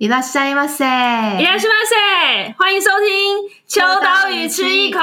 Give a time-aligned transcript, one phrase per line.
[0.00, 5.00] いらっしゃいませ，いらっしゃいませ，欢迎收听秋刀鱼吃一口。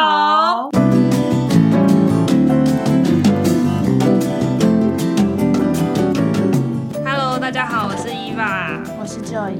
[7.03, 9.55] Hello，大家好，我是伊娃，我是 Joy。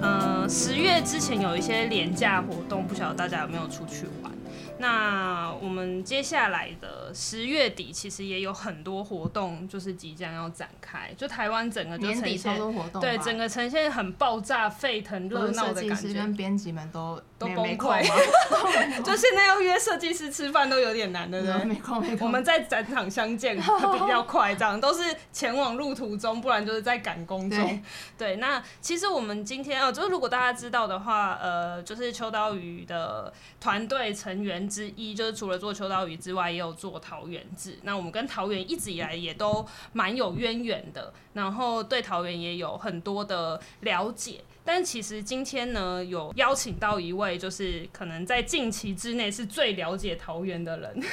[0.00, 4.32] 嗯，十月之前有一些连假活动，不晓得大家有没有出去玩？
[4.79, 11.11] 那我们接下来的十月底，其实也有很多活动，就是即将要展开。
[11.17, 16.13] 就台湾整个就呈现活动，对，整个呈现很爆炸、沸腾、热闹的感觉。
[16.13, 18.03] 跟编辑们都都崩溃，
[19.03, 21.63] 就现在要约设计师吃饭都有点难，对不对？
[21.65, 22.27] 没空没空。
[22.27, 23.63] 我们在展场相见比
[24.07, 27.59] 较快，这样都是前往路途中，不然就是在赶工中。
[27.59, 27.81] 对，
[28.17, 34.66] 对，那其实我们今天啊，就是如果大家知道的话，呃，就是秋刀鱼的团队成员。
[34.67, 37.77] 之一就是除了做秋刀鱼之外，也有做桃园志。
[37.83, 44.41] 那我们跟桃园一直以来也都蛮有渊源的，然后对桃园也有很多的了解。
[44.63, 51.01] 但其实今天呢，有邀请到一位，就是可能在近期之内是最了解桃园的人。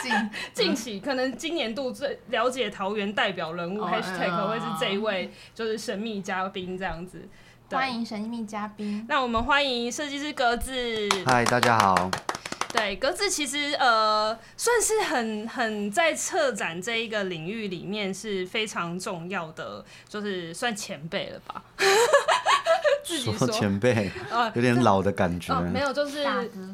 [0.00, 7.26] 近近期可能今年度最了解桃园代表人物，#hashtag 可会是这一位，就是神秘嘉宾这样子。
[7.70, 9.04] 欢迎神秘嘉宾。
[9.08, 11.08] 那我们欢迎设计师格子。
[11.26, 12.10] 嗨，大家好。
[12.72, 21.62] 对，格子其实呃，算是很很在策展这一个领域里面是非常重要的，就是算前辈了吧。
[23.04, 24.10] 自己说，说前辈，
[24.54, 25.52] 有点老的感觉。
[25.52, 26.24] 呃、没有，就是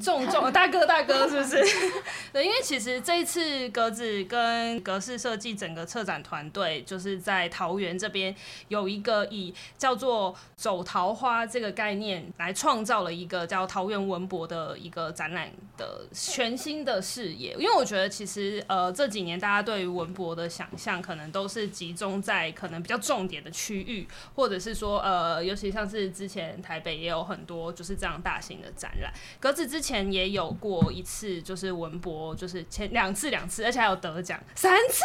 [0.00, 1.64] 重重大哥大哥是不是？
[2.32, 8.34] 对，因为其实这一次格子跟格式设计整个策展团队，就是在桃园这边
[8.68, 17.52] 有一个以叫做“走桃花”这个概念来创造了一个叫桃园文博的一个展览的全新的视野。
[17.52, 26.08] 因为我觉得其实呃这几年大家对于文博的想象，可能都是集中在可能比较重点的区域，或者是说呃尤其像是。
[26.19, 35.05] 之前台北也有很多就是这样大型的展览，格子之前也有过一次，就是文博，就是前两次两次，而且还有得奖三次，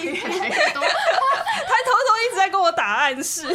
[0.00, 0.80] 对， 他偷偷
[2.24, 3.46] 一直在跟我打暗示，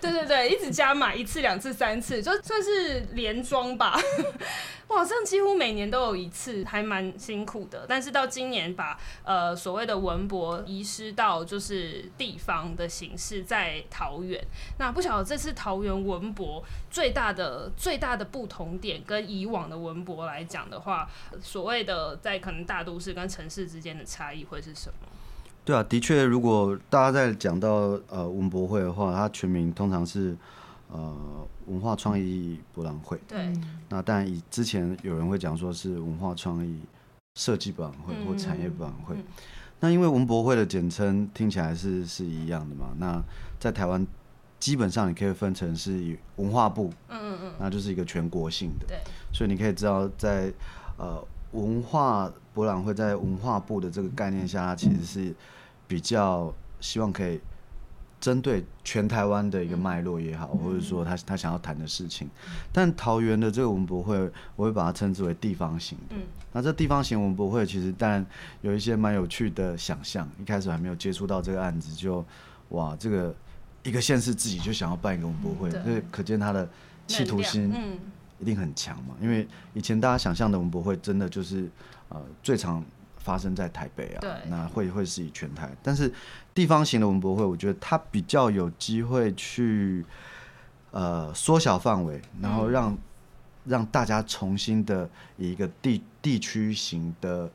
[0.00, 3.98] 对对对，一直加码一次两次三次，就算是连装吧。
[4.90, 7.86] 哇，这样几乎每年都有一次，还蛮辛苦的。
[7.88, 14.44] 但是到今年把呃所谓的文博移师到就是地方的形式，在桃园。
[14.80, 21.08] 那不晓得这次桃园文博最大的最大的不同点，跟以往的文博来讲的话，
[21.40, 25.08] 所谓的在可能大都市跟城市之间的差异会是什么？
[25.64, 30.36] 对啊，的确，如果大家在讲到呃文博会的话，它全名通常是。
[30.92, 33.16] 呃，文化创意博览会。
[33.28, 33.52] 对。
[33.88, 36.80] 那当然，以之前有人会讲说是文化创意
[37.36, 39.14] 设计博览会或产业博览会。
[39.14, 39.24] 嗯嗯、
[39.80, 42.88] 那因为文博会的简称听起来是是一样的嘛。
[42.98, 43.22] 那
[43.58, 44.04] 在台湾
[44.58, 48.86] 基本上你可以分成是以文化部，嗯嗯嗯，那就是一个全国性的。
[48.86, 48.98] 对。
[49.32, 50.52] 所以你可以知道在，在
[50.96, 55.34] 呃文化博览会在文化部的这个概念下，它其实是
[55.86, 57.40] 比较希望可以。
[58.20, 62.28] 针对全台湾的一个脉络也好，或者说他他想要谈的事情，
[62.70, 66.16] 但桃园的这个文博会，我会把它称之为地方型的。
[66.52, 68.24] 那这地方型文博会其实当然
[68.60, 70.28] 有一些蛮有趣的想象。
[70.38, 72.22] 一开始还没有接触到这个案子，就
[72.68, 73.34] 哇，这个
[73.82, 76.68] 一个县市自己就想要办一个文博会，所以可见他的
[77.06, 77.72] 企图心
[78.38, 79.14] 一定很强嘛。
[79.20, 81.70] 因为以前大家想象的文博会，真的就是
[82.10, 82.84] 呃最常。
[83.30, 86.12] 发生在台北啊，那会会是以全台，但是
[86.52, 90.04] 地方型的文博会，我觉得它比较有机会去
[90.90, 92.98] 呃缩小范围，然后让、嗯、
[93.66, 97.48] 让大家重新的以一个地地区型的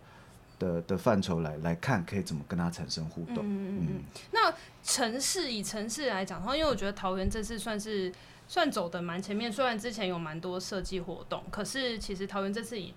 [0.57, 3.39] 的的范畴来来看，可以怎么跟它产生互动。
[3.39, 4.03] 嗯嗯嗯。
[4.31, 8.09] 那城市以城市来讲的话，因为我觉得桃园这次算是
[8.47, 12.93] 算走的蛮前面，虽然之前有蛮多设计活动，可是其实桃园这次以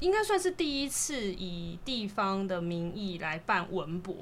[0.00, 4.14] 应该算是第一次以地方的名义来办文博。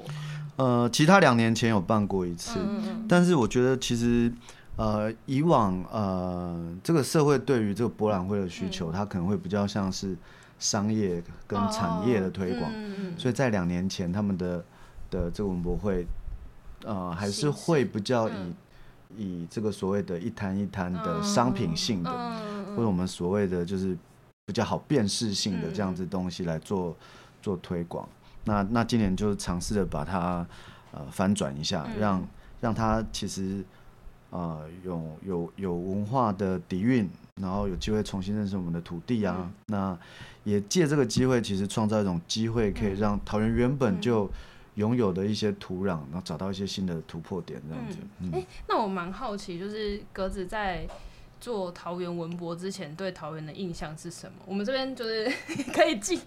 [0.56, 4.32] 呃，其他两年前有办过一次，嗯嗯，但是我觉得其实
[4.76, 10.16] 呃以往呃这个社会对于这个博览会的需求，嗯，它可能会比较像是
[10.58, 12.70] 商业跟产业的推广，
[13.16, 14.64] 所以在两年前他们的
[15.10, 16.06] 的这个文博会
[16.84, 18.54] 呃还是会比较以，嗯，
[19.16, 23.96] 以这个所谓的一摊一摊的商品性的，嗯，或者我们所谓的就是。
[24.46, 26.96] 比较好辨识性的这样子东西来做、嗯、
[27.40, 28.06] 做推广，
[28.44, 30.46] 那那今年就尝试着把它
[30.92, 32.28] 呃反转一下，嗯、让
[32.60, 33.64] 让它其实
[34.28, 37.08] 呃有有有文化的底蕴，
[37.40, 39.98] 然后有机会重新认识我们的土地啊，嗯、那
[40.44, 44.30] 也借这个机会，其实创造一种机会，可以让桃园原本就
[44.74, 47.96] 拥有的一些土壤，然后找到一些新的突破点，这样子。
[47.96, 48.32] 哎、嗯。
[48.32, 50.86] 欸，那我蛮好奇，就是格子在。
[51.44, 54.32] 做桃园文博之前，对桃园的印象是什么？
[54.46, 55.30] 我们这边就是
[55.74, 56.18] 可以进，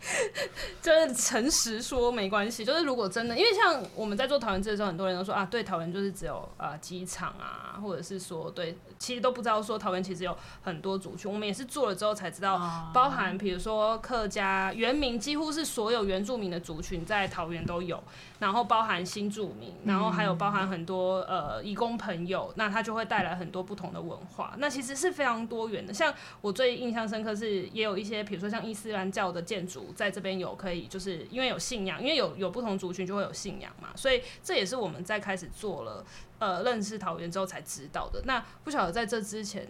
[0.80, 2.64] 就是诚实说没关系。
[2.64, 11.32] 就是如果真的，因为像我们在做桃园志的时候，很多人都说啊，对桃园就是只有啊机场啊，或者是说对，其实都不知道说桃园其实有很多族群。
[11.32, 18.04] 我们也是做了之后才知道，包含比如说客家、原民，几乎是所有原住民的族群在桃园都有。
[18.40, 24.54] 然后包含新住民，然后还有包含很多呃移工朋友，那他就会带来很多不同的文化。
[24.60, 25.94] 那其实是是非常多元的。
[25.94, 36.06] 像我最印象深刻是，也有一些比如说像伊斯兰教的建筑在这边有可以，就是因为有信仰，因为有有不同族群就会有信仰嘛，所以这也是我们在开始做了
[36.40, 38.22] 呃认识桃园之后才知道的。
[38.26, 39.68] 那不晓得在这之前，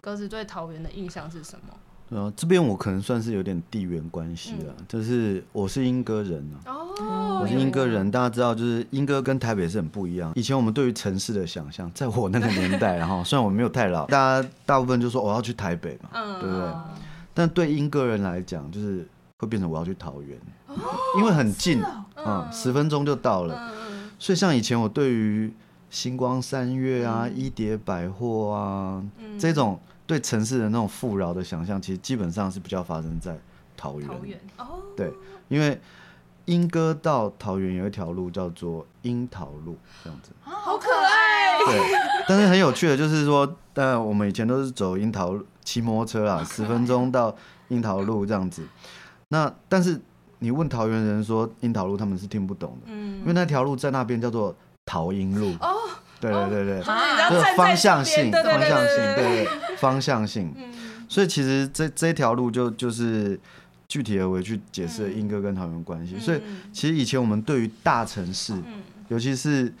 [0.00, 1.78] 格子对桃园的印象是什么？
[2.10, 10.32] 呃，这边我可能算是有点地缘关系了，嗯、就是我是莺歌人哦，我是莺歌人，大家知道，就是莺歌跟台北是很不一样。
[10.34, 16.72] 以前我们对于城市的想象，在我那个年代， 然后虽然我没有太老，大家大部分就说我要去台北嘛，嗯、对不对？
[17.32, 19.06] 但对莺歌人来讲，就是
[19.38, 20.36] 会变成我要去桃园，
[20.66, 20.74] 哦、
[21.16, 23.70] 因为很近，啊、哦，嗯、十分钟就到了。
[23.72, 25.54] 嗯、所以像以前我对于
[25.90, 29.78] 星光三月啊、嗯、一叠百货啊、嗯、这种。
[30.10, 33.38] 对城市的那种富饶的想象，其实基本上是比较发生在
[33.76, 34.08] 桃园。
[34.08, 34.66] 桃园哦，
[34.96, 35.12] 对，
[35.46, 35.80] 因为
[36.46, 40.32] 莺歌到桃园有一条路叫做樱桃路，这样子。
[40.40, 41.58] 好可爱。
[41.64, 41.80] 对，
[42.26, 47.32] 但是很有趣的，就是说，但我们以前都是走樱桃骑摩托车啦，十分钟到
[47.68, 48.66] 樱桃路这样子。
[49.28, 50.00] 那但是
[50.40, 54.52] 你问桃园人说樱桃路，他们是听不懂的，嗯，因为那条路在那边叫做
[54.84, 55.52] 桃莺路。
[55.60, 55.76] 哦。
[56.20, 56.82] 对对对对，
[57.30, 59.48] 就是方向性，方向性，对对，
[59.80, 60.54] 方向性。
[61.08, 63.38] 所以其实这这条路就就是
[63.88, 66.18] 具体而为去解释英哥跟桃园关系。
[66.18, 66.40] 所以
[66.72, 68.54] 其实以前我们对于大城市，
[69.08, 69.72] 尤其是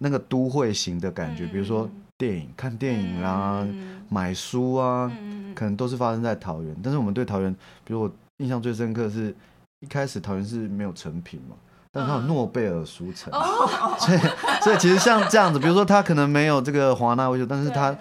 [0.00, 3.66] 那个都会型的感觉，比如说电影、看电影啦、
[4.08, 5.12] 买书啊，
[5.54, 6.74] 可能都是发生在桃园。
[6.82, 7.54] 但是我们对桃园，
[7.84, 9.34] 比如我印象最深刻是
[9.80, 11.56] 一开始桃园是没有成品嘛。
[11.94, 14.18] 但他有诺贝尔书城，嗯、所以
[14.62, 17.94] 所以其实像这样子，比如说他可能没有这个华纳威秀，但是他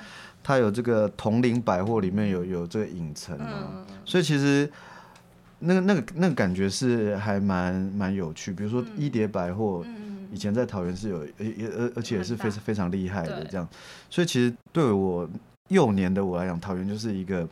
[0.43, 3.37] 他有这个铜陵百货里面有有这个影城
[4.05, 4.69] 所以其实
[5.59, 8.51] 那个那个那个感觉是还蛮蛮有趣。
[8.53, 9.85] 比如说一叠百货，
[10.31, 11.45] 以前在桃园是有而
[11.77, 13.67] 而而且也是非常非常厉害的这样，
[14.09, 15.29] 所以其实对我
[15.69, 17.47] 幼年的我来讲，桃园就是一个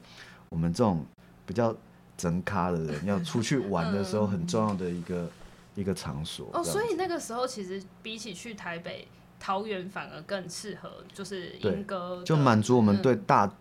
[0.49, 1.05] 我们这种
[1.45, 1.75] 比较
[2.17, 5.29] 整咖的人要出去玩的时候很重要的一个。
[5.75, 9.07] 一个场所哦，所以那个时候其实比起去台北、
[9.39, 13.51] 桃园反而更适合，就是莺歌，就满足我们对大、嗯、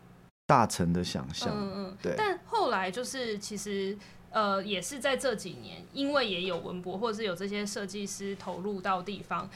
[0.47, 1.51] 大城的想象。
[1.55, 2.15] 嗯嗯，对。
[2.19, 3.97] 但后来就是其实
[4.31, 9.49] 呃，也是在这几年，因为也有文博或者是有这些设计师投入到地方。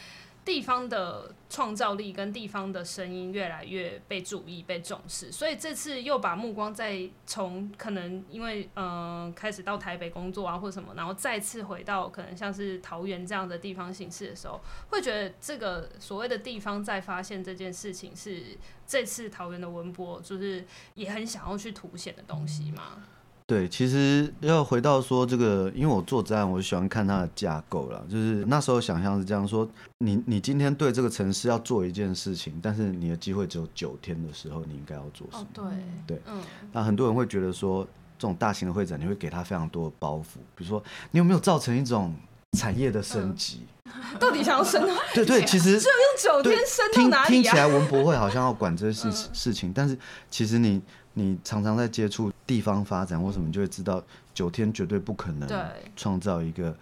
[0.44, 14.60] 地方的创造力跟地方的声音越来越被注意、被重视，所以这次又把目光再从可能因为嗯、开始到台北工作啊或什么，然后再次回到可能像是桃园这样的地方形式的时候，
[14.90, 23.04] 会觉得这个所谓的地方再发现这件事情是这次桃园的文博就是也很想要去凸显的东西吗？
[23.44, 28.02] 对，其实要回到说这个，因为我做展览，我喜欢看它的架构了。
[28.08, 29.68] 就是那时候想象是这样说：
[29.98, 35.44] 你你今天对这个城市要做一件事情，但是你的机会只有九天的时候，你应该要做什么？
[35.44, 35.70] 哦、
[36.06, 36.40] 对对，嗯。
[36.72, 37.84] 那很多人会觉得说，
[38.18, 42.14] 这种大型的会展，你会给他非常多的包袱，比如说你有没有造成一种
[42.56, 43.66] 产业的升级？
[43.84, 44.94] 嗯、到底想要升到？
[45.12, 49.98] 对对，其实只有用九天升到哪里、啊、听，听起来文博会好像要管这些事事 情，嗯、但是
[50.30, 50.80] 其实你。
[51.14, 54.02] 你常常在接触地方发展或什么，你就会知道
[54.32, 55.48] 九天绝对不可能
[55.94, 56.74] 创造一个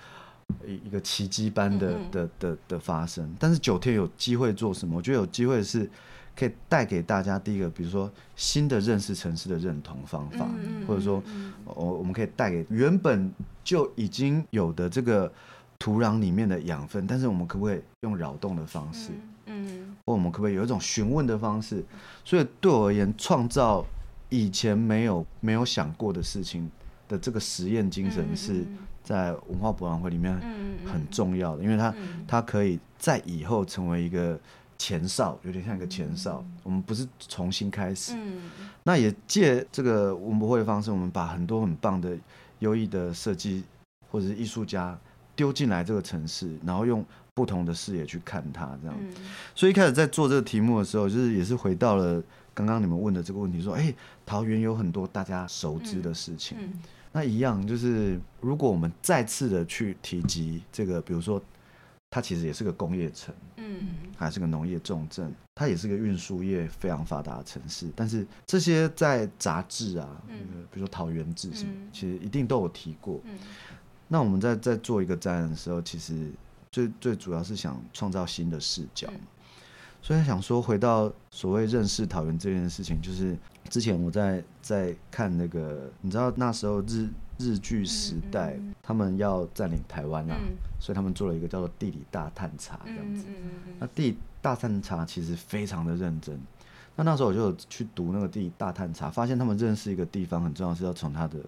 [0.64, 3.28] 一一个奇迹般的的的的发生。
[3.40, 4.96] 但是九天有机会做什么？
[4.96, 5.90] 我觉得有机会是
[6.36, 10.48] 可以带给大家第一个，比如说新的认识城市的认同方法，
[10.86, 11.20] 或者说
[11.64, 13.32] 我我们可以带给原本
[13.64, 15.32] 就已经有的这个
[15.78, 19.10] 土壤里面的养分，但是我们可不可以用扰动的方式？
[19.46, 21.84] 嗯，或我们可不可以有一种询问的方式？
[22.24, 23.84] 所以对我而言，创造。
[24.30, 26.70] 以前没有没有想过的事情
[27.08, 28.64] 的这个实验精神是
[29.02, 30.40] 在文化博览会里面
[30.86, 31.92] 很重要的，因为它
[32.26, 34.38] 它可以在以后成为一个
[34.78, 36.44] 前哨，有点像一个前哨。
[36.62, 38.16] 我们不是重新开始，
[38.84, 42.16] 那也借这个文博会的方式，我们把很多很棒的
[42.60, 43.64] 优异的设计
[44.08, 44.96] 或者是艺术家
[45.34, 48.96] 丢进来这个城市，然后用不同的视野去看它，这样。
[49.56, 52.22] 所以一开始在做这个题目的时候，就是也是回到了。
[52.66, 61.42] 刚刚你们问的这个问题，说，哎，桃园有很多大家熟知的事情，嗯嗯、那一样就是，如果我们再次的去提及这个，比如说
[62.10, 67.88] 它其实也是个工业城，嗯，还是个农业重镇，它也是个运输业非常发达的城市。
[67.94, 70.38] 但是这些在杂志啊，嗯，
[70.72, 73.20] 比如说《桃园志》什么，其实一定都有提过。
[73.24, 73.38] 嗯，
[74.08, 76.30] 那我们在在做一个展览的时候，其实
[76.72, 79.20] 最最主要是想创造新的视角嘛。
[80.02, 83.36] 所以想说，回到所谓认识桃园这件事情，就是
[83.68, 93.26] 之前我在在看那个，你知道那时候日日据时代，嗯嗯、他们要占领台湾啊，嗯、所以他们做了一个叫做地理大探查这样子。
[93.28, 96.40] 嗯嗯嗯、那地大探查其实非常的认真。
[96.96, 101.38] 那那时候我就去读那个地理大探查，发现他们认识一个地方很重要，是要从它的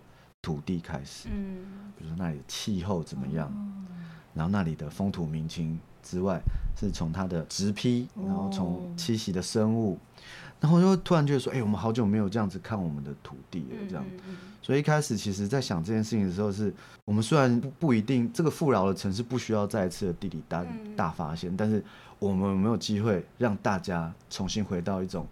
[0.43, 1.29] 土地开始。
[1.33, 1.65] 嗯、
[1.97, 3.87] 比如说那里的气候怎么样，嗯、
[4.35, 5.81] 然后那里的风土民情。
[6.03, 6.41] 之外，
[6.79, 9.99] 是从它的植批，然后从栖息的生物，
[10.61, 14.05] 然后就突然觉得说，哎、欸，我们好久没有这样子看我们的土地了，这样。
[14.61, 16.73] 所以一开始其实，在想这件事情的时候，是
[17.05, 20.65] 我们虽然不不一定这个富饶的城市不需要再一次的地理大
[20.97, 21.83] 大发现，但是
[22.19, 25.27] 我们有没有机会让大家重新回到一种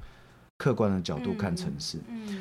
[0.57, 1.99] 客观的角度看城市？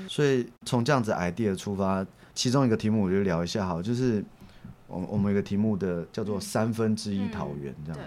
[0.07, 4.23] 所以从这样子 idea 出发，其中一个题目我就聊一下，好，就是。
[4.89, 8.01] 我我们有个题目的叫做三分之一桃园这样，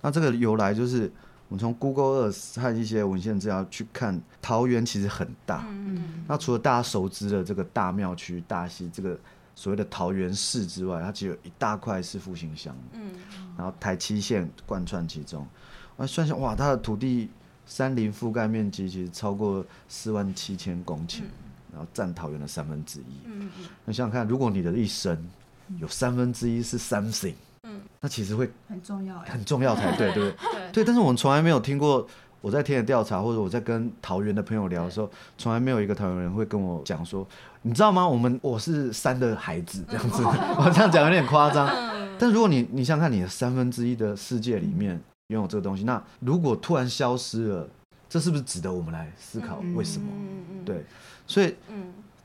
[0.00, 1.10] 那这个由来就是
[1.48, 5.66] 我们从 Google Earth 和一些文献资料去看，桃园其实很大。
[6.26, 9.18] 那除了大家熟知的这个大庙区、大溪这个
[9.54, 12.74] 所谓的桃园市之外，它其实有一大块是复兴乡。
[13.56, 15.46] 然后台七线贯穿其中，
[15.96, 17.28] 我算下哇，它的土地
[17.66, 21.22] 山林覆盖面积其实超过四万七千公顷，
[21.70, 23.26] 然后占桃园的三分之一。
[23.84, 25.22] 那想想看，如果你的一生
[25.78, 30.72] 有三分之一是 something，嗯，那其实会很重要，很重要才对， 对不对？
[30.72, 32.06] 对，但是我们从来没有听过，
[32.40, 37.26] 我在田野调查或者我在跟桃园的朋友聊的时候，从来没有一个桃园人会跟我讲说，
[37.62, 38.06] 你知道吗？
[38.06, 40.22] 我们我是山的孩子这样子，
[40.58, 41.68] 我这样讲有点夸张。
[42.18, 47.68] 但如果你你想看你的三分之一的世界里面拥有这个东西，那如果突然消失了，
[48.08, 50.06] 这是不是值得我们来思考为什么？
[50.64, 50.84] 对，
[51.26, 51.54] 所以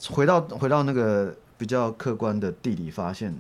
[0.10, 1.36] 回到回到那个。
[1.58, 3.34] 比较客观的地理发现，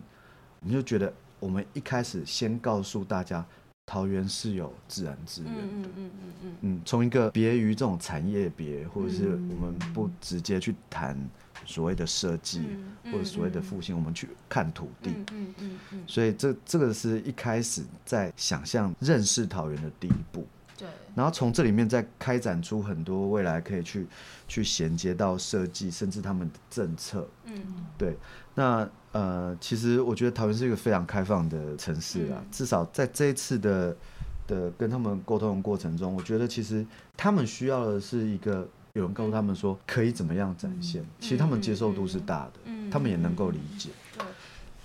[0.62, 3.46] 我们就觉得，我们一开始先告诉大家，
[3.86, 5.62] 桃园是有自然资源的。
[5.62, 6.12] 嗯嗯嗯
[6.44, 6.82] 嗯嗯。
[6.84, 11.18] 从一个别于这种产业别，或者是我们不直接去谈
[11.66, 12.64] 所谓的设计，
[13.06, 15.12] 或者所谓的复兴，我们去看土地。
[15.32, 16.04] 嗯嗯嗯。
[16.08, 20.46] 所以这这个是一开始在想象认识桃园的第一步。
[20.78, 24.06] 对，然后从这里面再开展出很多未来可以去
[24.48, 27.28] 去衔接到设计，甚至他们的政策。
[27.46, 27.64] 嗯，
[27.98, 28.16] 对。
[28.54, 33.98] 那呃，其实我觉得桃园是一个非常开放的城市啊，嗯、至少在这一次的
[34.46, 43.90] 的跟他们沟通的过程中，我觉得其实他们需要的是一个有人告诉他们说可以怎么样展现，嗯、其实他们接受度是大的，嗯、他们也能够理解。
[44.16, 44.26] 对，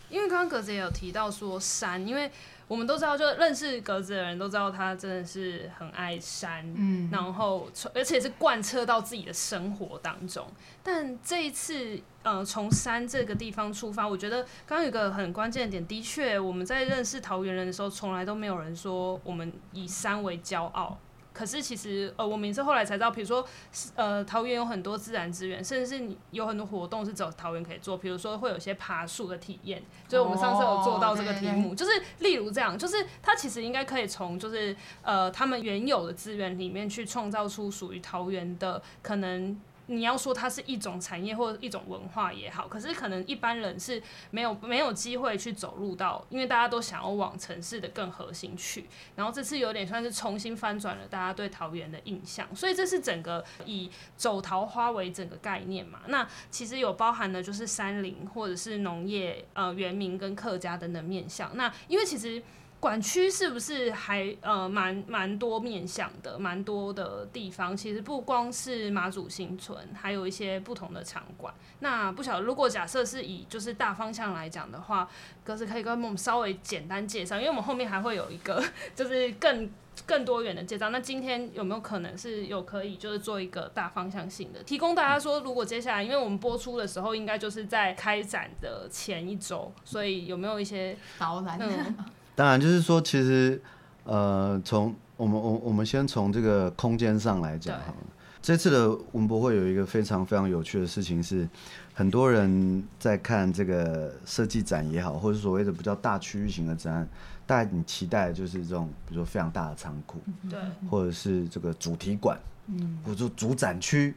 [0.08, 2.30] 因为刚刚格子也有提到说山，因为。
[2.72, 10.46] 我们都知道，就认识格子的人都知道，他真的是很爱山，嗯，然后而且是贯彻到自己的生活当中。
[10.82, 20.98] 但这一次，呃，从山这个地方出发，我觉得刚刚有一个很关键的点，的确，我们在认识桃园人的时候，从来都没有人说我们以山为骄傲。
[21.32, 23.46] 可是其实，呃，我们也是后来才知道，比如说，
[23.94, 39.60] 呃，桃园有很多自然资源，甚至是你有很多活动是只有桃园可以做，比如说会有些爬树的体验，所以我们上次有做到这个题目，哦、就是例如这样，就是它其实应该可以从就是呃他们原有的资源里面去创造出属于桃园的可能。
[39.92, 48.86] 你要说它是一种产业或者一种文化也好，可是可能一般人是没有没有机会去走入到，因为大家都想要往城市的更核心去。
[49.14, 56.00] 然后这次有点算是重新翻转了大家对桃园的印象，所以这是整个以走桃花为整个概念嘛。
[56.06, 61.56] 那其实有包含的就是山林或者是农业、呃原民跟客家等等面向。
[61.56, 62.42] 那因为其实。
[62.82, 67.76] 管区是不是还呃蛮蛮多面向的，蛮多的地方？
[67.76, 71.54] 其实不光是马祖新村，还有一些不同的场馆。
[71.78, 75.08] 那不晓得，如果假设是以就是大方向来讲的话，
[75.44, 78.60] 格子可以跟我们稍微简单介绍，因为我们后面还会有一个
[78.96, 79.70] 就是更
[80.04, 80.90] 更多元的介绍。
[80.90, 91.56] 那今天有没有可能是有可以就是做一个大方向性的，提供大家说，如果接下来，因为我们播出的时候应该就是在开展的前一周，所以有没有一些导览？
[91.60, 91.94] 嗯
[92.34, 93.60] 当然，就是说，其实，
[94.04, 98.06] 呃，从我们我我们先从这个空间上来讲哈，对
[98.40, 101.46] 这次的文博会有一个非常非常有趣的事情是，
[101.92, 107.08] 很多人在看这个设计展也好，或者所谓的比较大区域型的展览，
[107.46, 110.18] 大家你期待的就是这种，比如说非常大的仓库，
[110.50, 110.58] 对，
[110.90, 112.36] 或者是这个主题馆，
[112.66, 114.14] 嗯，或者说主展区。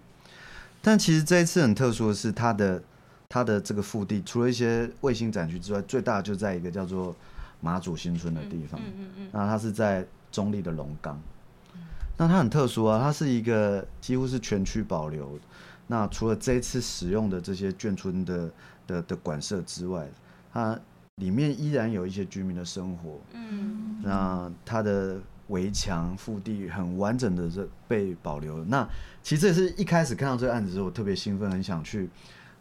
[0.82, 2.82] 但其实这一次很特殊的是，它的
[3.28, 7.14] 它的这个腹地，除了一些卫星展区之外，最大就在一个叫做。
[7.62, 8.80] 马祖新村的地方。
[8.80, 9.30] 嗯嗯嗯。
[9.32, 11.20] 那它是在中立的龙岗。
[12.18, 15.40] 那它很特殊啊，它是一个几乎是全区保留。
[15.88, 18.52] 那除了这一次使用的这些眷村的
[18.88, 20.08] 的的馆舍之外，
[20.54, 20.80] 它
[21.16, 23.20] 里面依然有一些居民的生活。
[23.34, 24.02] 嗯。
[24.02, 28.64] 那它的围墙、腹地很完整的这被保留。
[28.66, 28.88] 那
[29.22, 32.10] 其实这也是一开始看到这个案子的时候，我特别兴奋，很想去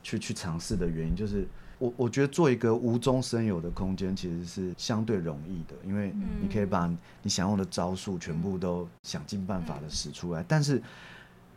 [0.03, 1.47] 去去尝试的原因，就是
[1.85, 6.91] 我我觉得做一个无中生有的空间，其实是相对容易的，因为你可以把
[7.23, 10.43] 你想用的招数全部都想尽办法的使出来。
[10.49, 10.83] 但是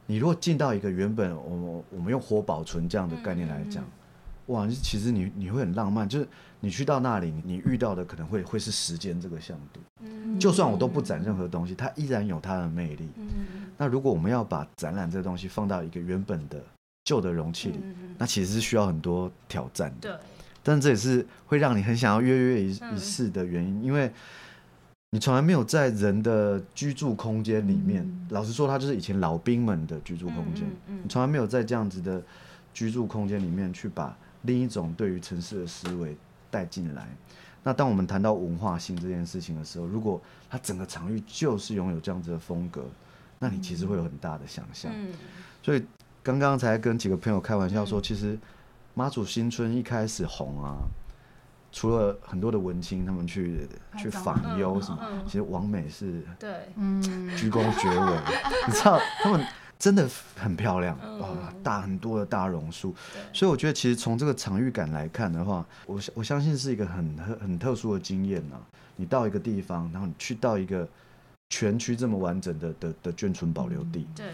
[0.05, 3.81] 你如果进到一个原本我们我们用活保存这样的概念来讲，
[4.47, 6.27] 哇，其实你你会很浪漫，就是
[6.59, 9.79] 你去到那里，你遇到的可能会会是时间这个向度。
[10.37, 13.07] 就算我都不展任何东西，它依然有它的魅力。
[13.77, 16.61] 那如果我们要把展览这个东西放到一个原本的
[17.07, 17.79] 旧的容器里，
[18.17, 20.11] 那其实是需要很多挑战的。
[20.11, 20.25] 对。
[20.61, 24.11] 但这也是会让你很想要跃跃一一试的原因，因为
[25.11, 30.65] 你从来没有在人的居住空间里面，老实说，它就是以前老兵们的居住空间。
[30.85, 32.21] 你从来没有在这样子的
[32.73, 34.13] 居住空间里面去把。
[34.43, 36.15] 另一种对于城市的思维
[36.49, 37.07] 带进来。
[37.63, 42.85] 那当我们谈到文化性这件事情的时候，如果它整个场域就是拥有这样子的风格，
[43.39, 44.91] 那你其实会有很大的想象。
[44.95, 45.11] 嗯。
[45.63, 45.83] 所以
[46.27, 48.37] 刚刚才跟几个朋友开玩笑说，其实
[48.93, 50.75] 妈祖新村一开始红啊，
[51.71, 53.67] 除了很多的文青他们去
[53.97, 57.01] 去访优什么，其实王美是对，嗯，
[57.37, 58.19] 鞠躬绝尾。
[58.67, 59.45] 你知道他们。
[59.79, 62.95] 真的很漂亮，哇，大很多的大榕树，
[63.31, 68.55] 所以我觉得其实从这个场域感来看的话，我我相信是一个很很很特殊的经验呐。
[68.95, 70.89] 你到一个地方，然后你去到一个
[71.51, 74.25] 全区这么完整的的的眷村保留地，对，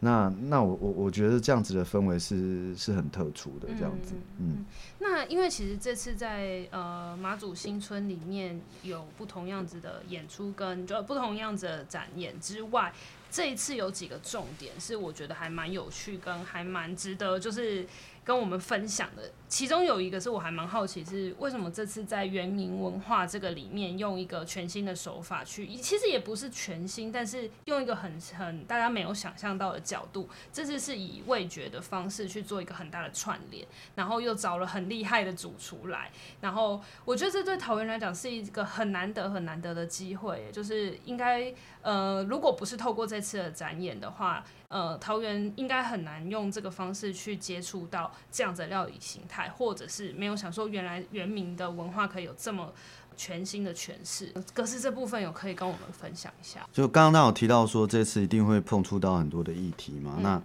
[0.00, 4.58] 那那我我我觉得这样子的氛围是是很特殊的这样子，嗯。
[4.58, 4.64] 嗯，
[4.98, 12.92] 那因为其实这次在呃马祖新村里面有不同样子的演出跟就不同样子的展演之外。
[13.32, 17.86] 这一次有几个重点是我觉得还蛮有趣，跟还蛮值得就是
[18.24, 19.30] 跟我们分享的。
[19.48, 41.52] 其中有一个是我还蛮好奇，是为什么这次在原民文化这个里面用一个全新的手法去，其实也不是全新，但是用一个很很大家没有想象到的角度，这次是以味觉的方式去做一个很大的串联，然后又找了很厉害的主厨来，然后我觉得这对桃园来讲是一个很难得很难得的机会，就是应该
[41.82, 44.44] 呃，如果不是透过这次的展演的话。
[44.70, 52.72] 呃，桃园应该很难用这个方式去接触到这样子的料理形态，或者是没有想说原来原民的文化可以有这么
[53.16, 54.32] 全新的诠释。
[54.54, 56.64] 可是这部分有可以跟我们分享一下？
[56.72, 60.14] 就刚刚那有提到说这次一定会碰触到很多的议题嘛？
[60.18, 60.42] 嗯、那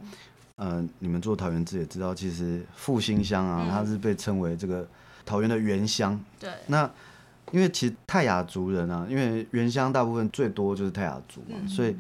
[0.56, 4.88] 呃，你们做桃园志也知道，其实复兴乡啊，嗯、它是被称为这个
[5.24, 6.20] 桃园的原乡。
[6.40, 6.50] 对。
[6.66, 6.90] 那
[7.52, 11.96] 因为其实泰雅族人啊，因为原乡大部分最多就是泰雅族嘛，嗯、所以。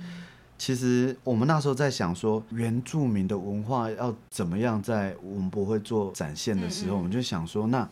[0.58, 7.88] 其实我们那时候在想说，原住民的文化要怎么样在文博会做展现的时候，我们就想说，那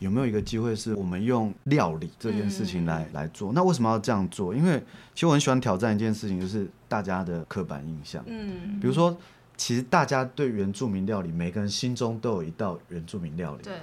[0.00, 3.52] 有没有一个机会是我们用料理这件事情来来做？
[3.52, 4.54] 那为什么要这样做？
[4.54, 4.78] 因为
[5.14, 8.22] 其实我很喜欢挑战一件事情，就是大家的刻板印象。
[8.26, 9.16] 嗯，比如说，
[9.56, 13.62] 其实大家对原住民料理，每个人心中都有一道原住民料理。
[13.62, 13.74] 对。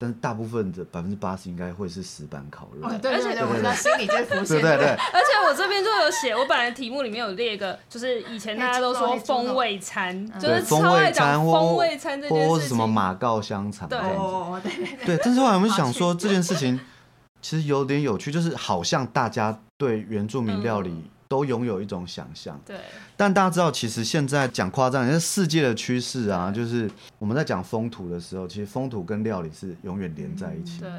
[0.00, 4.46] 但是大部分的百分之八十应该会是石板烤肉，对对对，我知道心里就浮现。
[4.46, 4.86] 对对对。
[4.90, 14.70] 而且我这边就有写，我本来题目里面有列一个，就是以前大家都说风味餐，就是超爱讲风味餐这件事情，或是什么马告香肠这样子。
[14.70, 15.20] 对对。
[15.24, 16.78] 但是后来我们想说这件事情
[17.42, 21.10] 其实有点有趣，就是好像大家对原住民料理。
[21.28, 22.80] 都拥有一种想象，对。
[23.16, 30.80] 但大家知道，其实现在讲夸张，是世界的趋势啊，就是我们在讲风土的时候，其实风土跟料理是永远连在一起。
[30.80, 30.90] 对。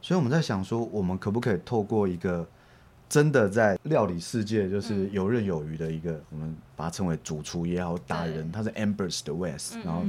[0.00, 2.46] 所以我们在想说，我们可不可以透过一个
[3.08, 10.00] 真的在料理世界就是游刃有余的一个，我们把它称为主厨也好，达人，他是 Ambers 的 West，然后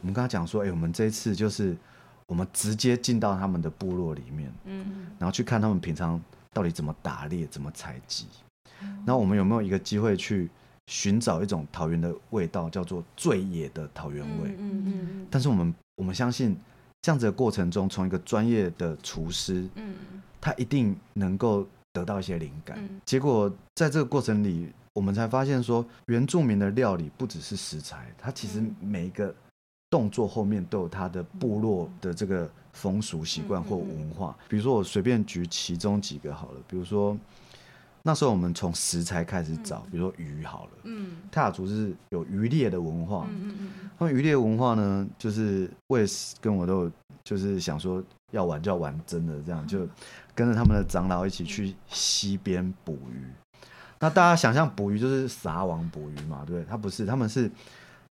[0.00, 1.76] 我们跟他讲说，哎，我们这一次就是
[2.26, 6.18] 我们直接进到他们的部落里面，嗯，然后去看他们平常
[6.52, 8.26] 到底怎么打猎，怎么采集。
[9.04, 10.48] 那我们有没有一个机会去
[10.86, 14.54] 寻找一种桃园的味道，叫做最野的桃园味？
[14.58, 16.56] 嗯嗯，但是我们我们相信，
[17.02, 19.94] 这样子的过程中，从一个专业的厨师，嗯，
[20.40, 22.78] 他一定能够得到一些灵感。
[23.04, 29.34] 结果在这个过程里，我们才发现说，原住民的料理不只是食材，它其实每一个
[29.90, 34.36] 动作后面都有它的部落的这个风俗习惯或文化。
[34.48, 37.16] 比如说，我随便举其中几个好了，比如说。
[38.02, 46.92] 那时候我们从食材开始找，比如说鱼好了，嗯，泰雅族是有渔猎的文化，嗯嗯嗯，他们渔猎文化呢，就是我也是跟我都有，
[47.24, 49.86] 就是想说要玩就要玩真的，这样就
[50.34, 53.26] 跟着他们的长老一起去溪边捕鱼。
[54.00, 56.64] 那大家想象捕鱼就是撒网捕鱼嘛，对不对？
[56.64, 57.50] 他不是，他们是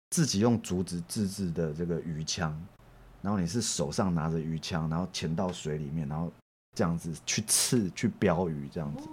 [0.09, 2.53] 自己用竹子自制的这个鱼枪，
[3.21, 6.29] 然后你是手上拿着鱼枪，然后潜到水里面，然后
[6.75, 9.07] 这样子去刺、去标鱼，这样子。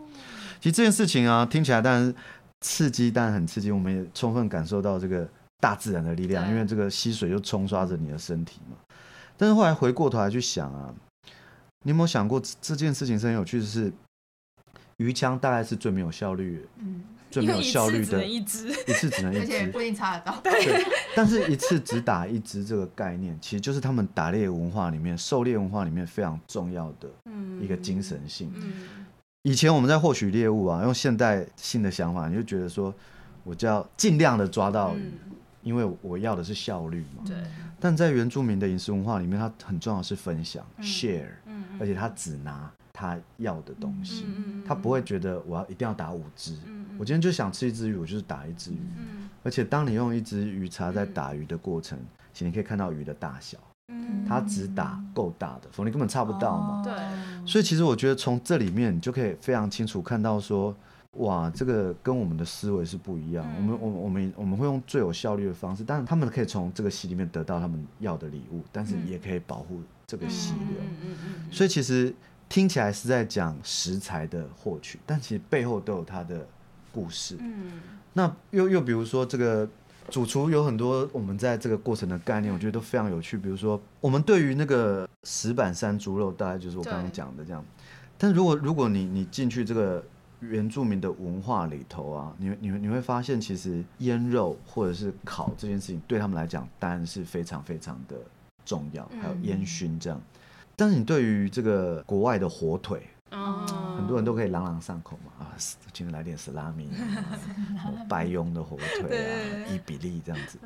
[0.64, 2.14] 其实这件事情啊，听起来当然
[2.62, 3.70] 刺激，但很刺激。
[3.70, 5.28] 我们也充分感受到这个
[5.60, 8.78] 大自然的力量，因为这个溪水就冲刷着你的身体嘛。
[9.36, 10.94] 但是后来回过头来去想啊，
[11.82, 13.92] 你有没有想过这件事情是很有趣的是？
[14.96, 20.40] 鱼枪大概是最没有效率的，嗯，最没有效率的，一次一次只能一只，而且不一定插得到。
[20.40, 20.82] 对，
[21.14, 27.10] 但是一次只打一只这个概念，其实就是他们打猎文化里面、狩猎文化里面非常重要的
[27.60, 28.50] 一个精神性。
[28.54, 29.03] 嗯，
[29.44, 32.92] 以前我们在获取猎物啊，用现代性的想法，你就觉得说，
[33.44, 35.12] 我就要尽量的抓到鱼，
[35.62, 37.22] 因为我要的是效率嘛。
[37.26, 37.36] 对。
[37.78, 41.28] 但在原住民的饮食文化里面，它很重要的是分享，share，
[41.78, 42.70] 而且他只拿。
[42.96, 44.24] 他要的东西，
[44.64, 46.56] 他不会觉得我要一定要打五只。
[46.96, 48.78] 我今天就想吃一只鱼，我就是打一只鱼。
[49.42, 51.98] 而且当你用一只鱼叉在打鱼的过程，
[52.32, 53.58] 其实你可以看到鱼的大小。
[54.28, 56.82] 它只打够大的，否则根本差不到嘛。
[56.82, 56.92] 对。
[57.46, 60.74] 所以其实我觉得从这里面你就可以非常清楚看到说，
[61.12, 63.46] 哇，这个跟我们的思维是不一样。
[63.56, 70.78] 我们我我们我们会用最有效率的方式，但是他们可以从这个戏里面得到他们要的礼物，但是也可以保护这个溪流。
[71.50, 72.14] 所以其实。
[72.46, 76.46] 听起来是在讲食材的获取，但其实背后都有它的
[76.92, 77.36] 故事。
[77.40, 77.80] 嗯，
[78.12, 79.66] 那又又比如说这个
[80.10, 83.36] 主厨有很多我们在这个过程的概念，我觉得都非常有趣。
[83.36, 87.64] 比如说，我们对于那个石板山猪肉，大概就是我刚刚讲的这样。
[88.18, 90.04] 但如果如果你你进去这个
[90.40, 98.16] 原住民的文化里头啊，你你你会发现，其实腌肉或者是烤这件事情，对他们来讲当然是非常非常的
[98.64, 100.20] 重要，还有烟熏这样。
[100.76, 103.02] 但是你对于这个国外的火腿，
[103.34, 105.52] 哦、很多人都可以朗朗上口嘛啊，
[105.92, 106.88] 今天来点萨拉米，
[108.08, 110.58] 白庸的火腿啊，对伊比利这样子。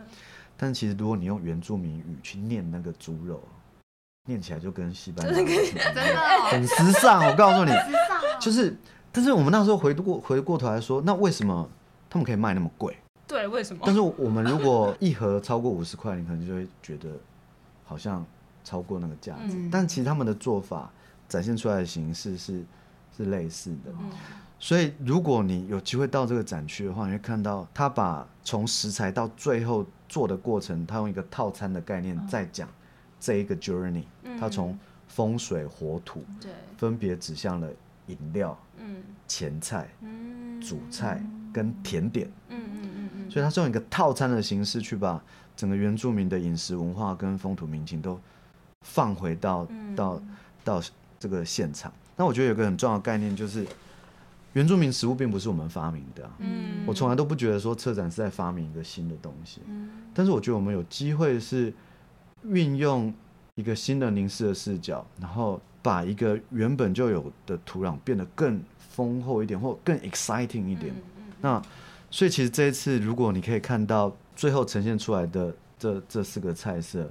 [0.57, 3.43] 但是其实如果你用原住民语去念那个猪肉，
[4.27, 5.45] 念起来就跟西班牙真
[5.95, 6.03] 的
[6.51, 7.25] 很时尚。
[7.27, 7.73] 我告诉你，
[8.39, 8.77] 就是，
[9.11, 11.69] 但是我们那时候回过回过头来说，那为什么
[12.11, 12.97] 他们可以卖那么贵？
[13.27, 13.83] 对，为什么？
[13.87, 17.09] 但是我们如果一盒超过五十块，你可能就会觉得
[17.85, 18.25] 好像。
[18.65, 20.91] 超过那个价值，嗯、但其实他们的做法
[21.29, 22.65] 展现出来的形式是
[23.17, 24.11] 是类似的，嗯、
[24.59, 32.69] 所以如果你有机会到这个展区的话，你会看到他把从食材到最后做的过程，他用一个套餐的概念在讲
[33.21, 34.05] 这一个 journey，
[34.41, 36.25] 他从风水火土
[36.77, 37.69] 分别指向了
[38.07, 38.59] 饮料、
[39.27, 39.89] 前菜、
[40.61, 45.23] 主菜跟甜点，嗯所以他是用一个套餐的形式去把
[45.55, 48.19] 整个原住民的饮食文化跟风土民情都。
[48.83, 50.23] 放回到到
[50.63, 50.81] 到
[51.19, 53.67] 这个现场，那我觉得有个很重要的概念就是，
[54.53, 56.31] 原住民食物并不是我们发明的啊。
[56.39, 59.61] 嗯，我从来都不觉得说策展是在发明一个新的东西。
[59.67, 61.73] 嗯，但是我觉得我们有机会是
[62.45, 63.13] 运用
[63.57, 70.95] 一个新的凝视的视角，然后把一个原本就有的土壤变得更丰厚一点，或更 exciting 一点。
[71.41, 71.61] 那
[72.11, 77.11] 所以其实这一次，如果你可以看到最后呈现出来的这这四个菜色。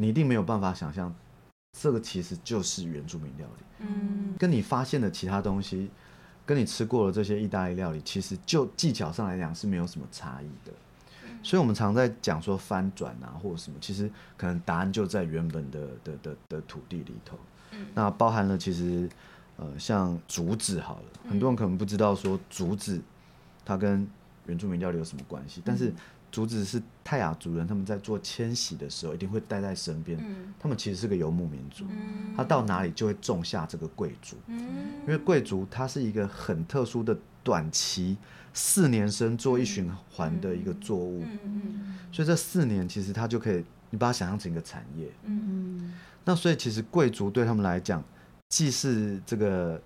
[0.00, 1.12] 你一定没有办法想象，
[1.72, 3.64] 这个其实就是原住民料理。
[3.80, 5.90] 嗯，跟你发现的其他东西，
[6.46, 10.72] 跟你吃过的这些意大利料理，其实就技巧上来讲是没有什么差异的。
[11.42, 17.38] 所以，我们常在讲说翻转啊，或者什么，其实可能答案就在原本的的的的土地里头。
[17.94, 19.08] 那包含了其实，
[19.56, 23.00] 呃，像竹子好了，很多人可能不知道说竹子，
[23.64, 24.08] 它跟
[24.46, 25.92] 原住民料理有什么关系，但是。
[26.30, 30.18] 竹子是泰雅族人，他们在做迁徙的时候一定会带在身边。
[30.20, 34.36] 嗯、他们其实是个游牧民族，嗯、他到哪里就会种下这个贵族。
[34.46, 34.58] 嗯、
[35.02, 38.16] 因为贵族它是一个很特殊的短期
[38.52, 45.08] 四年生做一循环的一个作物，嗯、所以这四年其实他就可以，你把它想象成一个产业。
[45.24, 48.02] 嗯、那所以其实贵族对他们来讲，
[48.48, 49.80] 既是这个。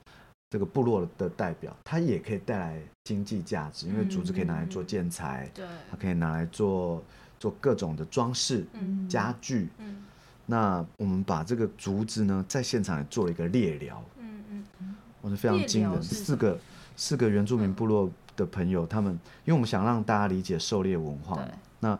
[0.52, 7.02] 这个部落的代表，它也可以带来经济价值，因为竹子可以拿来做建材，对，它可以拿来做
[7.38, 8.66] 做各种的装饰、
[9.08, 9.70] 家具。
[9.78, 10.04] 嗯。
[10.44, 16.58] 那我们把这个竹子呢，在现场也做了一个猎聊，嗯嗯，我是非常惊人，四个
[16.96, 19.10] 四个原住民部落的朋友，他们，
[19.46, 21.42] 因为我们想让大家理解狩猎文化，
[21.80, 21.98] 那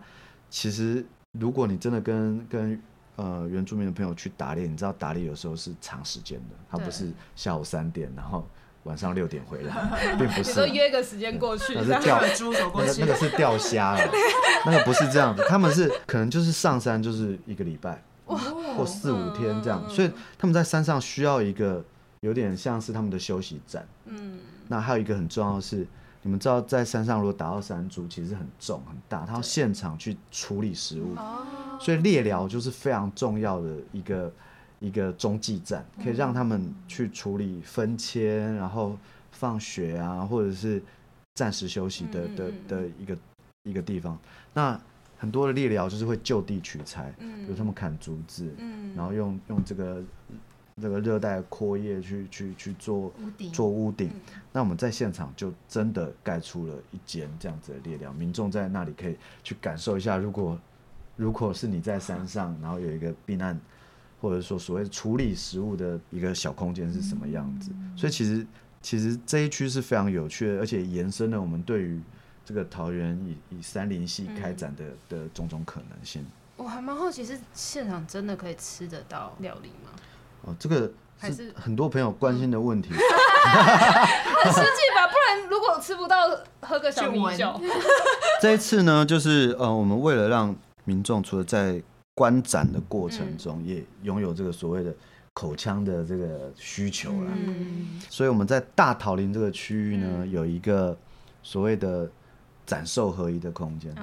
[0.50, 1.02] 其实
[1.38, 2.78] 如果你真的跟跟
[3.22, 8.44] 呃，原住民的朋友去打猎，你知道打猎有时候是长时间的，他不是下午三点，然后
[8.82, 9.72] 晚上六点回来，
[10.18, 10.52] 并不是。
[10.52, 14.00] 说约个时间过去，那是钓猪走过去，那个那个是钓虾 了，
[14.66, 21.84] 那个不是这样子，他们是可能就是上山就是一个礼拜，或四五天这样，所以他们在山上需要一个
[22.22, 23.86] 有点像是他们的休息站。
[24.06, 25.86] 嗯，那还有一个很重要的是，
[26.22, 31.14] 你们知道在山上如果打到山猪，其实很重很大，他要现场去处理食物，
[31.78, 34.32] 所以猎寮就是非常重要的一个。
[34.82, 38.98] 一个中继站，可以让他们去处理分迁，然后
[39.30, 40.82] 放血啊，或者是
[41.36, 43.16] 暂时休息的的的一个
[43.62, 44.18] 一个地方。
[44.52, 44.76] 那
[45.16, 48.52] 很多的猎寮就是会就地取材，比如他们砍竹子，
[48.96, 50.02] 然后用用这个
[50.80, 54.10] 这个热带阔叶去去去做屋顶做屋顶。
[54.52, 60.58] 那我们在现场就真的盖出了一间这样子的列寮，民众在那里可以去感受一下，如果
[61.16, 63.60] 如果是你在山上，然后有一个避难。
[64.20, 67.72] 或者说所谓处理食物的一个小空间是什么样子？
[67.96, 68.46] 所以其实
[68.80, 72.00] 其实这一区是非常有趣的，而且延伸了我们对于
[72.44, 76.24] 这个桃园以以山林系开展的的种种可能性。
[76.56, 79.90] 我还蛮好奇，是现场真的可以吃得到料理吗？
[80.44, 82.90] 哦，这个是很多朋友关心的问题。
[84.42, 85.06] 很实际吧？
[85.06, 86.16] 不然如果吃不到，
[86.60, 87.60] 喝个小米酒。
[88.40, 91.80] 这一次呢，就是呃，我们为了让民众除了在
[92.14, 94.92] 观展的过程中，也拥有这个所谓的
[95.32, 97.30] 口腔的这个需求了。
[97.34, 100.96] 嗯，所以我们在大桃林这个区域呢，有一个
[101.42, 102.10] 所谓的
[102.66, 103.94] 展售合一的空间。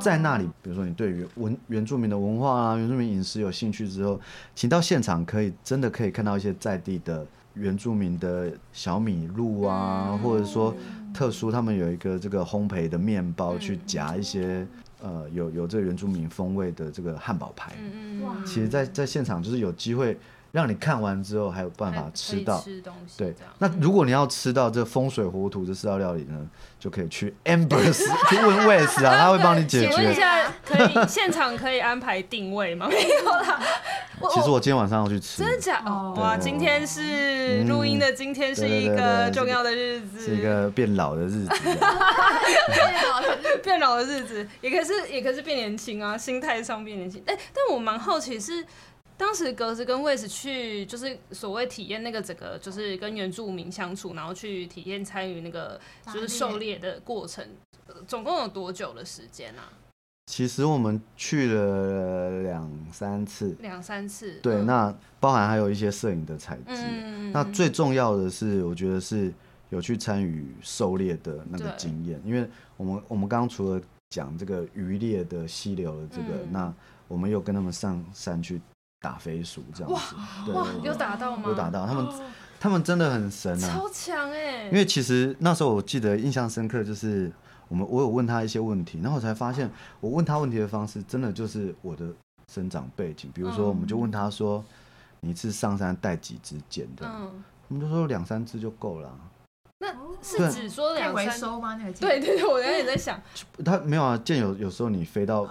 [0.00, 4.20] 在那里，比如说你对于文原住民的文化啊、原住民饮食有兴趣之后，
[4.54, 10.74] 请到现场可以真的可以看到一些在地的原住民的小米露啊，或者说
[11.12, 14.66] 特殊他们有一个这个烘焙的面包去夹一些。
[15.00, 20.18] 呃，有有这个原住民风味的这个汉堡排，嗯嗯，其实在，在在现场就是有机会
[20.50, 23.18] 让你看完之后还有办法吃到，吃东西。
[23.18, 27.98] 对，那如果你要吃到这风水火土这四道料理呢，就可以去 Amber's
[28.30, 29.92] 去问 Wes 啊，他会帮你解决。
[29.92, 32.88] 请问一下，可以现场可以安排定位吗？
[32.88, 33.60] 没有啦。
[34.34, 35.44] 其实我今天晚上要去吃。
[35.44, 35.80] 真的假？
[35.86, 41.48] 哦，哇，今天是录音的，今天是一个重要的日子，是一个变老的日子。
[43.62, 47.22] 变老的日子，也可是也可是变年轻啊，心态上变年轻。
[47.26, 48.64] 哎，但我蛮好奇是，
[49.18, 57.44] 当时格子跟 Wes 去，就是所谓体验那个整个，就是跟原住民相处，然后去体验参与那个就是狩猎的过程，
[58.06, 59.68] 总共有多久的时间啊？
[60.26, 64.34] 其实我们去了两三次，两三次。
[64.42, 66.62] 对，嗯、那包含还有一些摄影的采集。
[66.68, 69.32] 嗯、那最重要的是，我觉得是
[69.70, 76.74] 有去参与狩猎的那个经验，因为我们我们刚刚除了讲这个渔猎的溪流的这个，嗯、那
[77.08, 78.60] 我们又跟他们上山去
[79.00, 80.14] 打飞鼠这样子。
[80.14, 81.44] 哇，对哇，有打到吗？
[81.46, 82.08] 有打到，他们
[82.60, 84.64] 他们真的很神啊，超强哎！
[84.66, 87.32] 因为其实那时候我记得印象深刻就是。
[87.70, 92.06] 我们我有问他一些问题，然后我才发现，我问他问题的方式真的就是我的
[92.50, 93.30] 生长背景。
[93.34, 94.64] 比如说，我们就问他说
[95.20, 99.14] ：“你一次上山带几支箭的？”嗯，我们就说两三支就够了。
[99.80, 99.88] 那
[100.22, 101.76] 是只说两三回收吗？
[101.76, 102.08] 那个箭？
[102.08, 103.20] 对对对，我刚才也在想，
[103.62, 105.46] 他没有啊，箭有有时候你飞到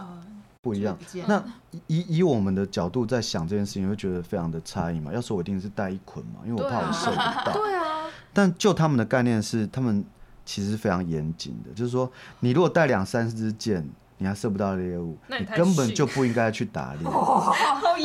[0.68, 0.98] 不一样。
[1.28, 1.44] 那
[1.88, 5.14] 以以我们的角度在想这件事情，会觉得非常的差异嘛。
[5.14, 7.54] 要说我一定是带一捆嘛，因为我怕我射不到。
[7.56, 8.10] 对啊。
[8.34, 10.04] 但就他们的概念是，他们。
[10.50, 13.86] 其实非常严谨的，就是说，你如果带两三支箭，
[14.18, 17.04] 你还射不到猎物，你，你根本就不应该去打猎。
[17.12, 17.54] 哦、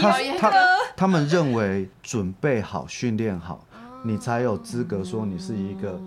[0.00, 0.52] 他他
[0.96, 3.64] 他们认为准备好、训练好，
[4.02, 6.00] 你才有资格说你是一个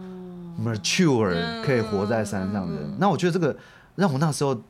[0.62, 2.84] mature 可以活在山上的人。
[2.84, 3.56] 嗯、那我觉得这个
[3.96, 4.62] 让我那时候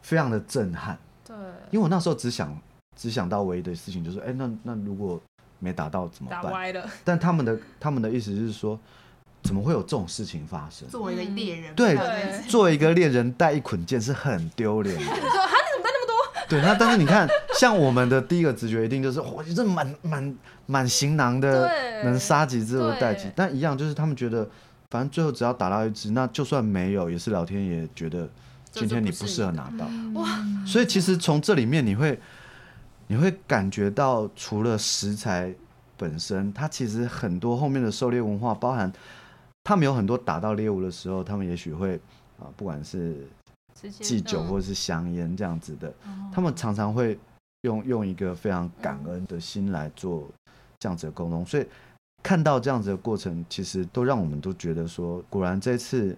[0.00, 0.96] 非常的震撼。
[1.38, 2.58] 对，因为我那时候只想
[2.96, 5.20] 只想到唯一的事情就是，哎，那那如果
[5.58, 6.42] 没打到怎么办？
[6.42, 6.84] 打歪了。
[7.04, 8.78] 但他们的他们的意思就是说。
[9.40, 10.86] 怎么会有这种事情发生？
[10.88, 11.96] 作为一个猎人，对，
[12.48, 15.00] 作为一个猎人带一捆箭是很丢脸的。
[15.00, 16.48] 你说，哈，你怎么带那么多？
[16.48, 21.70] 对，那但是你看，像我们的第一个直觉一定就是，哇，这满满满行囊的，
[22.02, 23.24] 能杀几只就带几。
[23.28, 24.46] 对但一样就是他们觉得，
[24.90, 28.28] 反正最后只要打到一只，那就算没有，也是老天爷觉得
[28.72, 29.86] 今天你不适合拿到。
[30.20, 30.44] 哇！
[30.66, 32.18] 所以其实从这里面你会，
[33.06, 35.54] 你会感觉到，除了食材
[35.96, 38.92] 本身，它其实很多后面的狩猎文化包含。
[39.64, 42.00] 他们有很多打到猎物的时候，他们也许会
[42.38, 43.26] 啊，不管是
[43.74, 45.92] 祭酒或者是香烟这样子的，
[46.32, 47.18] 他们常常会
[47.62, 50.26] 用用一个非常感恩的心来做
[50.78, 51.44] 这样子的沟通。
[51.44, 51.66] 所以
[52.22, 56.16] 看到这样子的过程，其实都让我们都觉得说，果然这次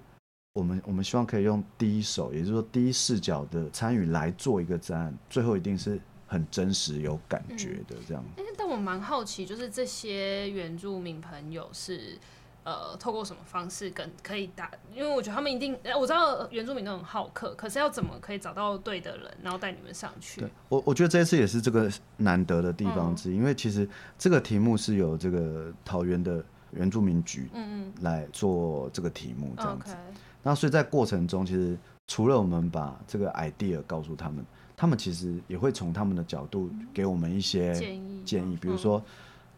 [0.55, 8.25] 我们我们希望可以用第一手，也就是说第一视角的参与来做一个专案，最后一定是很真实有感觉的这样。
[8.59, 12.19] 但我蛮好奇，就是这些原住民朋友是。
[12.63, 14.71] 呃，透过什么方式跟可以打？
[14.95, 20.43] 因为我觉得他们一定，我知道原住民都很好客，可是要怎么可以找到对的人，然后带你们上去？
[20.43, 29.97] 对，我我觉得这一次也是这个难得的地方之一，嗯、因为其实这个题目是由这个桃园的原住民局嗯嗯来做这个题目这样子。
[30.42, 31.76] 嗯、所以在过程中，其实
[32.07, 34.44] 除了我们把这个 idea 告诉他们，
[34.76, 39.05] 他们其实也会从他们的角度给我们一些建议，建议，比如说，嗯、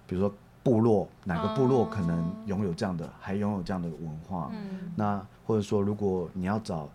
[0.06, 0.34] 比如说。
[0.64, 4.48] 部落哪个部落可能拥有这样的，还拥有这样的文化？
[4.54, 6.88] 嗯、那或者说，如果你要找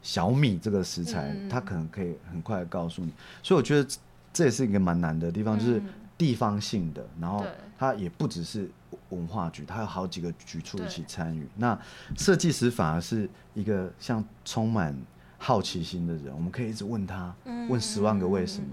[0.00, 3.12] 小米这个食材，嗯、它可能可以很快的告诉你。
[3.42, 3.90] 所以我觉得
[4.32, 5.82] 这也是一个蛮难的地方，就是
[6.16, 7.44] 地方性的，然后
[7.76, 8.70] 它也不只是
[9.10, 11.46] 文化局，它有好几个局处一起参与。
[11.56, 11.78] 那
[12.16, 14.96] 设计师反而是一个像充满
[15.38, 17.34] 好奇心的人，我们可以一直问他，
[17.68, 18.66] 问十万个为什么。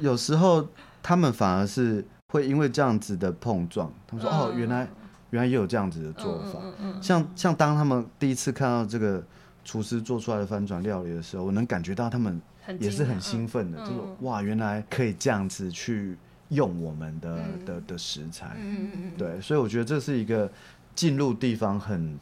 [0.00, 0.68] 有时候
[1.02, 2.04] 他们反而是。
[2.32, 4.88] 会因为这样子的碰撞，他们说：“哦，原来
[5.30, 6.58] 原来也有这样子的做法。”
[7.00, 9.24] 像像当他们第一次看到这个
[9.64, 12.42] 厨师做出来的翻转料理的时候，我能感觉到他们
[12.80, 16.18] 也是很兴奋的，就是：“哇，原来可以这样子去
[16.54, 18.56] 用我们的的的食材。”
[19.18, 20.50] 对，所以我觉得这是一个
[20.94, 22.18] 进入地方很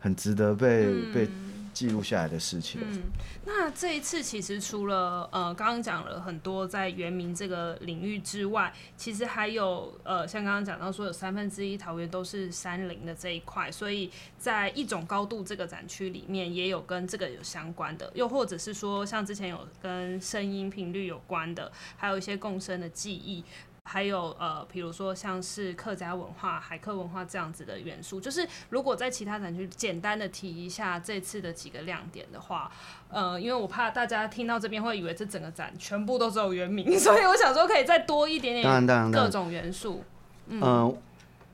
[0.00, 1.28] 很值得被被。
[1.74, 2.80] 记录下来的事情。
[2.84, 3.02] 嗯，
[3.44, 23.42] 那这一次其实除了呃刚刚讲了很多在原民这个领域之外，其实还有呃像刚刚讲到说有三分之一桃园都是山林的这一块，所以在一种高度这个展区里面也有跟这个有相关的，又或者是说像之前有跟声音频率有关的，还有一些共生的记忆。
[23.84, 32.72] 还有呃，比如说像是客家文化、海客文化这样子的元素，就是如果在其他展区简单的提一下这次的几个亮点的话，
[33.08, 40.02] 呃，因为我怕大家听到这边会以为这整个展全部都只有原名， 所以我想说可以再多一点点各种元素。
[40.46, 40.96] 嗯、呃，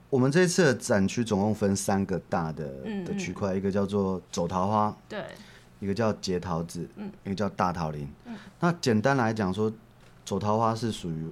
[0.09, 2.65] 我们这次的展区总共分三个大的
[3.05, 5.25] 的区块，嗯嗯一个叫做走桃花，对，
[5.81, 8.09] 一个叫结桃子，嗯，一个叫大桃林。
[8.25, 9.71] 嗯，那简单来讲说，
[10.25, 11.29] 走桃花是属于。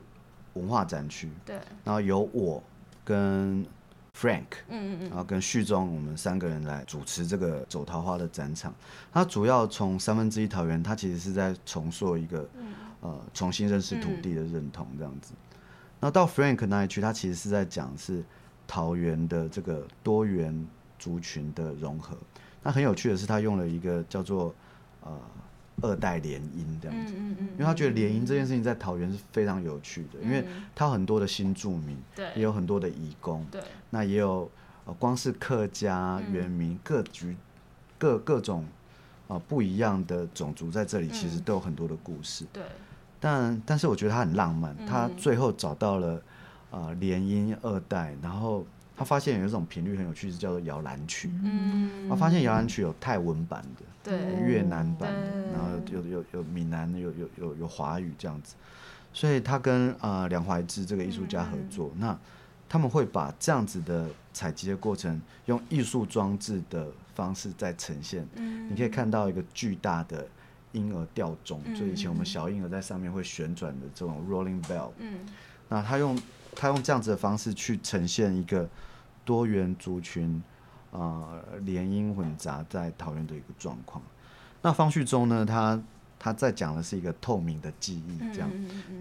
[0.58, 2.62] 文化展区，对，然后由我
[3.04, 3.64] 跟
[4.14, 8.74] Frank，嗯嗯嗯，然后跟旭中，我们三个人来主持这个走桃花的展场。
[9.12, 15.32] 它主要从三分之一桃园，它其实是在重塑一个，嗯、呃，重新认识土地的认同这样子。
[16.00, 18.24] 那、嗯、到 Frank 那一区，它其实是在讲是
[18.66, 20.66] 桃园的这个多元
[20.98, 22.16] 族群的融合。
[22.62, 24.54] 那很有趣的是，他用了一个叫做
[25.02, 25.18] 呃。
[25.82, 31.96] 二代联姻这样子，因为他觉得联姻这件事情在桃园是非常有趣的，因为他有很多的新住民，
[32.34, 33.60] 也有很多的移工，对。
[33.90, 34.50] 那也有
[34.84, 37.36] 呃光是客家、原民各局
[37.98, 38.66] 各各种
[39.46, 42.44] 不一样的种族在这里，其实都有很多的故事。
[42.52, 42.62] 对，
[43.20, 46.22] 但但是我觉得他很浪漫，他最后找到了
[46.70, 48.66] 啊联姻二代，然后。
[48.98, 51.30] 他发现有一种频率很有趣，是叫做摇篮曲。
[51.44, 58.54] 嗯，他发现摇篮曲有泰文版的，对，越南版的，然后有有有闽南，有有有有华语这样子。
[59.12, 62.18] 所以他跟啊梁怀志这个艺术家合作，嗯、那
[62.68, 68.26] 他们会把这样子的采集的过程，用艺术装置的方式在呈现。
[68.36, 70.26] 嗯，你可以看到一个巨大的
[70.72, 74.90] 婴儿吊钟，就以前我们小婴儿在上面会旋转的这种 rolling bell。
[74.98, 75.20] 嗯，
[75.68, 76.18] 那他用
[76.54, 78.68] 他用这样子的方式去呈现一个。
[79.24, 80.42] 多元族群
[80.92, 84.02] 啊，联姻混杂在桃园的一个状况。
[84.62, 85.44] 那方旭中呢？
[85.44, 85.80] 他
[86.18, 88.50] 他在讲的是一个透明的记忆，这样。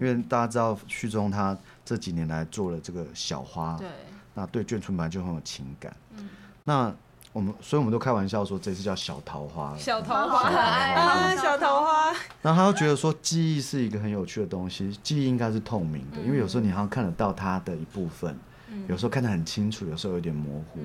[0.00, 3.88] 为大家知道旭中他这几年来做了这个小花，对，
[4.34, 5.96] 那对眷村本来就很有情感。
[6.64, 6.94] 那
[7.32, 12.12] 我们所以我们都开玩笑说，这次叫小桃花，小桃花，小桃花。
[12.40, 18.36] 然后他又觉得说，记忆是一个很有趣的东西，记忆应该是透明的，因为有时候你好像看得到它的一部分。
[18.86, 20.80] 有时候看得很清楚，有时候有点模糊。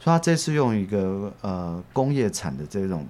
[0.00, 3.06] 嗯、所以他这次用一个呃工业产的这种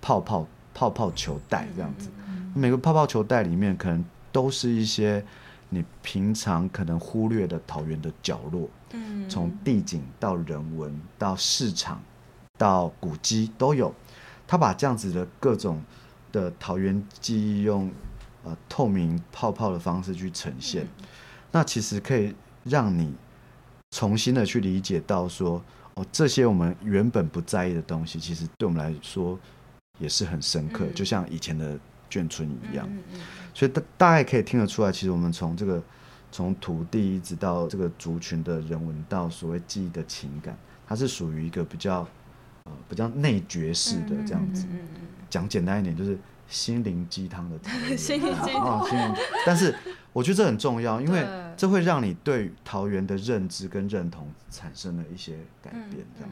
[0.00, 5.22] 泡泡泡泡球袋这样子，嗯、每个泡泡球袋里面可能都是一些
[5.68, 8.68] 你平常可能忽略的桃园的角落。
[8.92, 12.00] 嗯，从地景到人文到市场
[12.56, 13.94] 到古迹都有。
[14.46, 15.82] 他把这样子的各种
[16.32, 17.90] 的桃园记忆用
[18.42, 21.06] 呃透明泡泡的方式去呈现，嗯、
[21.52, 23.14] 那其实可以让你。
[23.92, 25.60] 重新的去理解到说，
[26.00, 29.38] 哦，这些我们原本不在意的东西，其实对我们来说
[29.98, 31.78] 也是很深刻，嗯、就像以前的
[32.10, 32.88] 眷村一样。
[32.90, 33.20] 嗯嗯、
[33.52, 35.82] 所以大大概可以听得出来，其实我们从这个
[36.32, 40.56] 从土地一直到这个族群的人文，到所谓记忆的情感，
[40.86, 42.08] 它是属于一个比较
[42.64, 44.66] 呃比较内觉式的这样子。
[45.28, 46.18] 讲、简单一点，就是
[46.50, 47.58] 心灵鸡汤的
[47.96, 48.80] 心灵鸡汤。
[48.80, 49.14] 啊，心灵。
[49.46, 49.74] 但是
[50.12, 51.26] 我觉得这很重要，因为。
[51.60, 56.30] 这会让你对桃园的认知跟认同产生了一些改变，这样。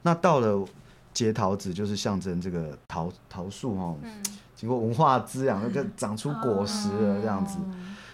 [0.00, 0.66] 那到了
[1.12, 3.98] 结桃子，就是象征这个桃桃树哦，
[4.54, 7.58] 经过文化滋养，就长出果实了这样子。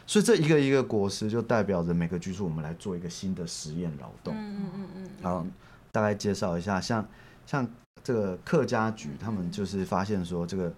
[0.04, 4.34] 所以这一个一个果实就代表着每个居住，我们来做一个新的实验劳动。
[4.36, 5.08] 嗯嗯嗯嗯。
[5.22, 5.46] 好，
[5.92, 7.06] 大概介绍一下，像
[7.46, 7.64] 像
[8.02, 10.74] 这个客家局，他们就是发现说，这个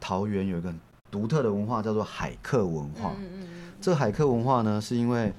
[0.00, 0.72] 桃园有一个
[1.10, 3.14] 独特的文化，叫做海客文化。
[3.18, 3.72] 嗯嗯嗯。
[3.80, 5.32] 这个海客文化呢，是因为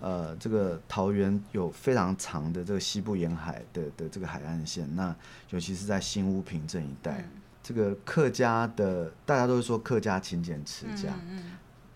[0.00, 5.14] 呃，这个桃园有非常长的这个西部沿海的的这个海岸线，那
[5.50, 7.26] 尤其是在新屋坪镇一带，
[7.62, 11.14] 这个客家的大家都是说客家勤俭持家。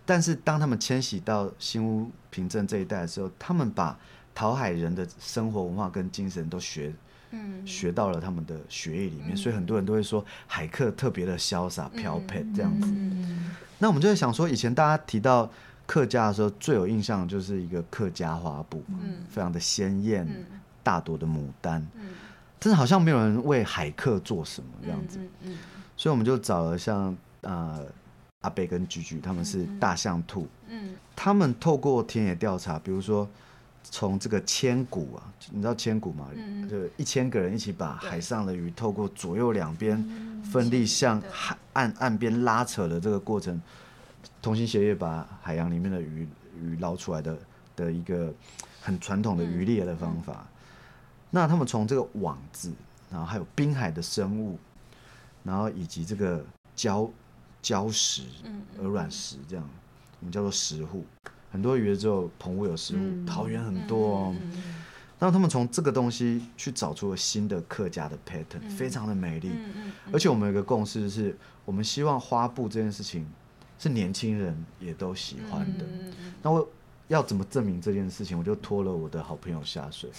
[0.03, 3.97] 但是当他们迁徙到新屋平镇这一带的时候，他们把
[4.33, 6.93] 桃海人的生活文化跟精神都学，
[7.31, 12.93] 嗯，学到了他们的血液里面，所以很多人都会说海客特别的潇洒飘撇这样子。
[13.79, 15.49] 那我们就在想说，以前大家提到
[15.85, 20.27] 客家的时候，最有印象就是一个客家花布，嗯，非常的鲜艳，
[20.83, 22.09] 大朵的牡丹，嗯，
[22.59, 25.57] 但是好像没有人为海客做什么这样子，嗯，
[25.97, 27.11] 所以我们就找了像
[27.41, 27.77] 啊。
[27.77, 27.85] 呃
[28.41, 33.29] 阿贝跟菊菊他们是大象兔，嗯，他们透过田野调查，比如说
[33.83, 36.27] 从这个千古啊，你知道千古吗？
[36.35, 39.97] 嗯，就一千个人一起把海上的鱼透过左右两边
[40.43, 43.61] 奋力向海岸岸边拉扯的这个过程，
[44.41, 46.27] 同心协力把海洋里面的鱼
[46.59, 47.37] 鱼捞出来的
[47.75, 48.33] 的一个
[48.81, 50.45] 很传统的渔猎的方法。
[51.29, 52.71] 那他们从这个网子，
[53.09, 54.59] 然后还有滨海的生物，
[55.43, 57.09] 然后以及这个礁。
[57.63, 58.23] 礁石、
[58.79, 59.63] 鹅卵石这样，
[60.19, 61.05] 我们叫做石沪。
[61.51, 64.35] 很多鱼只有澎湖有食物，桃园很多哦。
[65.19, 69.51] 那他们从这个东西去找出了新的客家的 pattern，非常的美丽。
[70.11, 73.29] 而且我们有个共识是，我们希望花布这件事情
[73.77, 75.85] 是年轻人也都喜欢的。
[76.41, 76.67] 那我
[77.07, 78.35] 要怎么证明这件事情？
[78.35, 80.09] 我就拖了我的好朋友下水，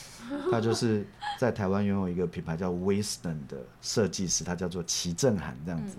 [0.53, 1.05] 他就是
[1.37, 5.97] 在台湾拥有一个品牌叫 Wisdom 的设计师，他叫做齐正涵这样子。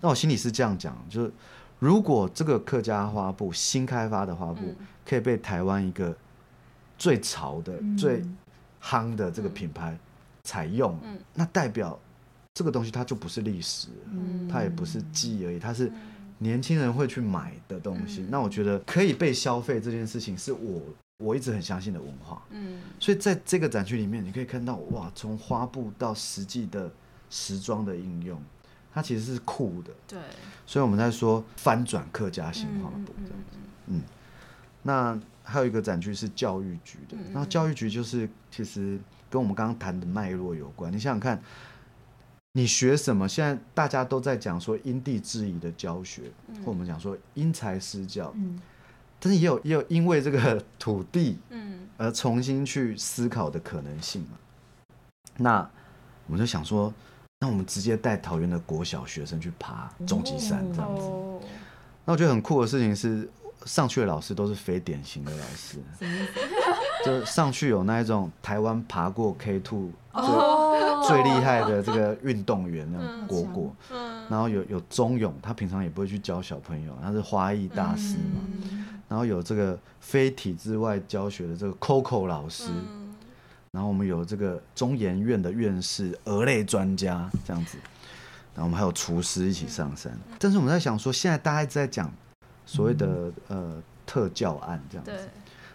[0.00, 1.32] 那我心里是这样讲，就是
[1.78, 6.16] 如果这个客家花布新开发的花布可以被台湾一个
[6.96, 8.24] 最潮的、嗯、最
[8.82, 9.98] 夯的这个品牌
[10.44, 11.98] 采用，嗯、那代表
[12.54, 15.92] 这个东西它就不是历史，嗯、它也不是记忆而已，它是
[16.38, 18.22] 年轻人会去买的东西。
[18.22, 20.80] 嗯、那我觉得可以被消费这件事情是我
[21.18, 22.42] 我一直很相信的文化。
[22.50, 26.90] 嗯，所以在这个展区里面，你可以看到哇，从花布到实际的
[27.28, 28.40] 时装的应用。
[28.94, 30.20] 它其实是酷的，对，
[30.64, 33.56] 所以我们在说翻转客家新花布这样子，
[33.88, 34.00] 嗯，
[34.84, 38.96] 那还有一个展区是教育局的，然后教育局就是其实
[39.28, 40.92] 跟我们刚刚谈的脉络有关。
[40.92, 41.42] 你想想看，
[42.52, 43.28] 你学什么？
[43.28, 46.30] 现在大家都在讲说因地制宜的教学，
[46.64, 48.62] 或我们讲说因材施教，嗯
[49.18, 54.38] 但是也有也有因为这个 土地，嗯而重新去思考的可能性嘛。
[55.38, 55.68] 那
[56.28, 56.94] 我们就想说。
[57.44, 61.02] 那我们直接带桃园的国小学生去爬终极山这样子，
[62.06, 63.28] 那我觉得很酷的事情是，
[63.66, 65.76] 上去的老师都是非典型的老师，
[67.04, 69.90] 就上去有那一种台湾爬过 K two
[71.06, 73.76] 最厉害的这个运动员那种，果果，
[74.30, 78.40] 然后有有钟勇，他平常也不会去教小朋友，他是花艺大师嘛，
[79.06, 82.70] 然后有这个非体制外教学的这个 Coco 老师。
[83.74, 87.76] 然后我们有这个中研院的院士、鹅类专家这样子，
[88.54, 90.16] 然后我们还有厨师一起上山。
[90.38, 92.08] 但是我们在想说，现在大家一直在讲
[92.64, 95.28] 所谓的、嗯、呃特教案这样子，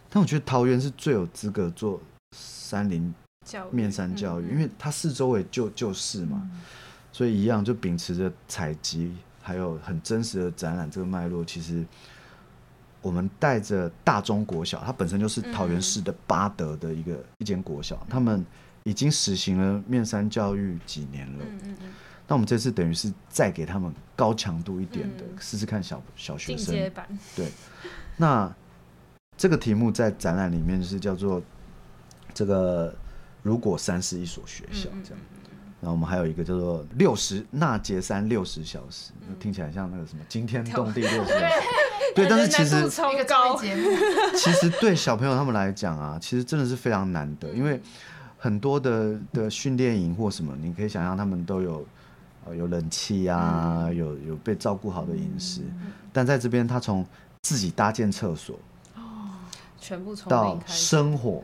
[0.10, 3.14] 但我觉得桃园是最有资格做山林
[3.70, 6.62] 面山教育，因为它四周围就就是嘛，嗯、
[7.12, 11.86] 所以一样就秉持着采集还有很真实的展览这个脉络，其实。
[13.02, 18.46] 我们带着大中国小，它本身就是桃园市的巴德的一个一间国小，他们
[18.84, 21.46] 已经实行了面山教育几年了。
[22.28, 26.76] 那我们这次等于是再给他们高强度一点的，试试看小小学生。
[27.36, 27.52] 对。
[28.18, 28.54] 那
[29.38, 31.42] 这个题目在展览里面就是叫做
[32.34, 32.94] 这个
[33.42, 35.20] 如果山是一所学校这样。
[35.82, 41.46] 然后我们还有一个叫做六十那节山六十小时，听起来像那个什么惊天动地六十小时。
[42.16, 42.90] 对，但是其实
[44.36, 47.80] 其实对小朋友他们来讲啊，其实真的是非常难得，因为
[48.38, 51.86] 很多的的训练营或什么，你可以想象他们都有
[52.46, 55.62] 呃有冷气啊，有有被照顾好的饮食，
[56.12, 57.06] 但在这边他从
[57.44, 58.58] 自己搭建厕所
[58.96, 59.30] 哦，
[59.80, 61.44] 全部从到生火，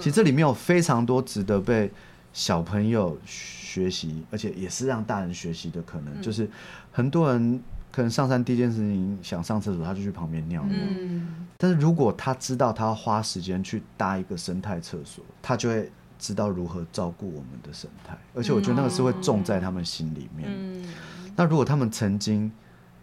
[0.00, 1.90] 其实这里面有非常多值得被
[2.32, 6.48] 小朋友学习，而且也是让大人学习的可能，就是
[6.92, 7.62] 很多人。
[7.92, 10.76] 可能上山第一件事情想上厕所，他就去旁边尿尿。
[10.78, 20.48] 嗯、但是如果他知道他要花时间去搭一个生态厕所，他就会知道如何照顾我们的生态，而且我觉得那个是会种在他们心里面。
[20.48, 20.86] 嗯，
[21.34, 22.48] 那如果他们曾经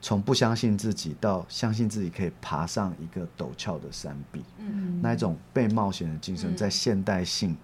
[0.01, 7.57] 从不相信自己到相信自己可以爬上一个陡峭的山壁，嗯，那一种被冒险的精神，在现代性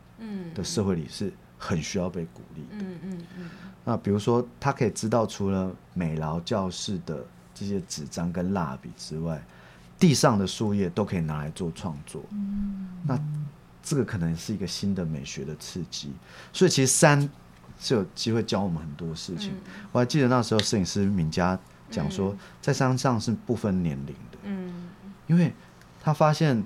[0.53, 1.31] 的社会里是
[1.63, 2.83] 很需要被鼓励的。
[2.83, 3.49] 嗯嗯嗯。
[3.85, 9.41] 那比如说，他可以知道除了美劳教室的这些纸张跟蜡笔之外，
[9.97, 12.21] 地上的树叶都可以拿来做创作。
[12.31, 13.19] 嗯，那
[13.81, 16.11] 这个可能是一个新的美学的刺激。
[16.51, 17.29] 所以其实山
[17.79, 19.51] 是有机会教我们很多事情。
[19.51, 21.57] 嗯，我还记得那时候摄影师敏佳
[21.89, 24.37] 讲说，在山上是不分年龄的。
[24.43, 24.89] 嗯，
[25.27, 25.53] 因为
[26.01, 26.63] 他发现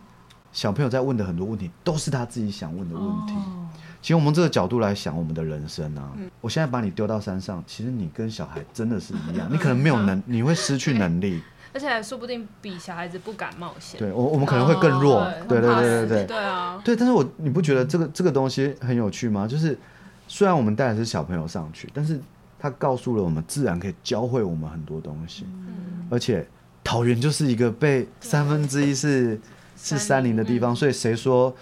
[0.52, 3.34] 小朋友在问的很多问题都是他自己想问的问题。
[3.34, 3.66] 哦，
[4.08, 11.43] 其实我们这个角度来想我们的人生啊，嗯，我现在把你丢到山上，其实你跟小孩真的是一样，你可能没有能，你会失去能力。
[11.76, 13.99] 而且还说不定比小孩子不敢冒险。
[13.99, 15.24] 对，我我们可能会更弱。
[15.24, 16.26] 哦、对对对对对。
[16.26, 16.82] 对啊。
[16.86, 19.45] 对，但是我你不觉得这个这个东西很有趣吗？
[19.45, 19.78] 就是
[20.26, 22.18] 虽然我们带的是小朋友上去，但是
[22.58, 25.43] 他告诉了我们，自然可以教会我们很多东西。
[25.49, 26.08] 嗯。
[26.10, 26.47] 而且
[26.82, 29.38] 桃园就是一个被三分之一是
[29.76, 31.53] 是山林的地方，所以谁说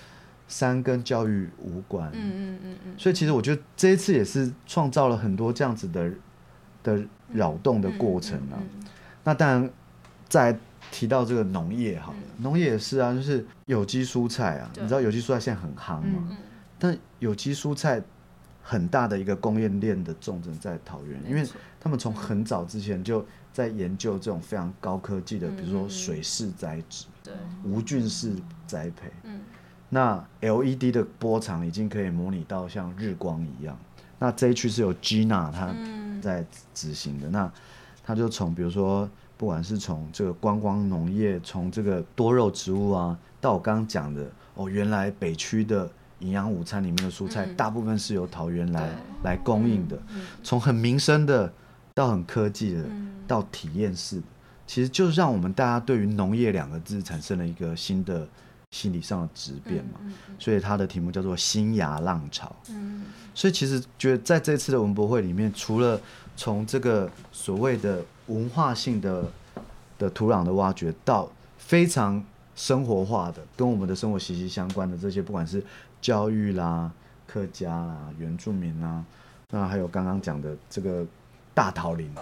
[0.47, 2.09] 山跟教育无关？
[2.13, 2.95] 嗯嗯嗯嗯。
[2.97, 6.11] 所以其实我觉得这一次也是创造了很多这样子的
[6.83, 8.59] 的扰动的过程啊。
[9.23, 9.69] 那当然。
[10.27, 10.57] 再
[10.91, 16.35] 提到这个农业好了，农业也是啊，就是有机蔬菜啊，你知道有机蔬菜现在很夯嘛？
[16.79, 18.01] 但有机蔬菜
[18.63, 21.47] 很大的一个供应链的重镇在桃园，因为
[21.79, 23.23] 他们从很早之前就
[23.53, 27.05] 在研究这种非常高科技的，比如说水式栽植、
[27.63, 28.33] 无菌式
[28.65, 29.11] 栽培。
[29.95, 33.77] 那 LED 的波长已经可以模拟到像日光一样。
[34.19, 35.73] 那这一区是由 Gina 他
[36.21, 37.49] 在执行的，那
[38.03, 39.09] 他就从比如说。
[39.37, 48.89] 不管是从这个观光农业，从这个多肉植物啊，到我刚刚讲的哦，原来北区的营养午餐里面的蔬菜，嗯、大部分是由桃园来
[49.25, 50.01] 来供应的。
[50.41, 51.51] 从、嗯、很民生的
[51.93, 54.27] 到很科技的，嗯、到体验式的，
[54.65, 58.25] 其实就让我们大家对于农业两个字产生了一个新的
[58.76, 59.99] 心理上的质变嘛。
[60.38, 62.53] 所以它的题目叫做“新芽浪潮”。
[62.67, 65.99] 嗯、所以其实觉得在这次的文博会里面，除了
[66.36, 69.23] 从这个所谓的文化性的
[69.97, 72.21] 的土壤的挖掘，到非常
[72.53, 75.63] 生活化的，跟我们的生活息息相关的这些，不管是
[76.01, 76.91] 教育啦、
[77.26, 79.03] 客家啦、原住民啦，
[79.51, 81.05] 那还有刚刚讲的这个
[81.53, 82.13] 大桃林，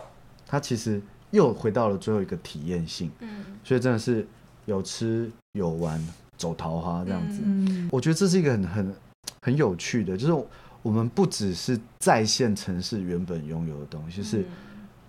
[0.45, 1.01] 它其实
[1.31, 3.11] 又回到了最后一个体验性。
[3.19, 4.27] 嗯，所以真的是
[4.65, 5.99] 有吃有玩，
[6.37, 7.41] 走桃花这样子。
[7.43, 8.95] 嗯，我觉得这是一个很很
[9.41, 10.47] 很有趣的，就是
[10.81, 14.45] 我们不只是再现城市原本拥有的东西，就是。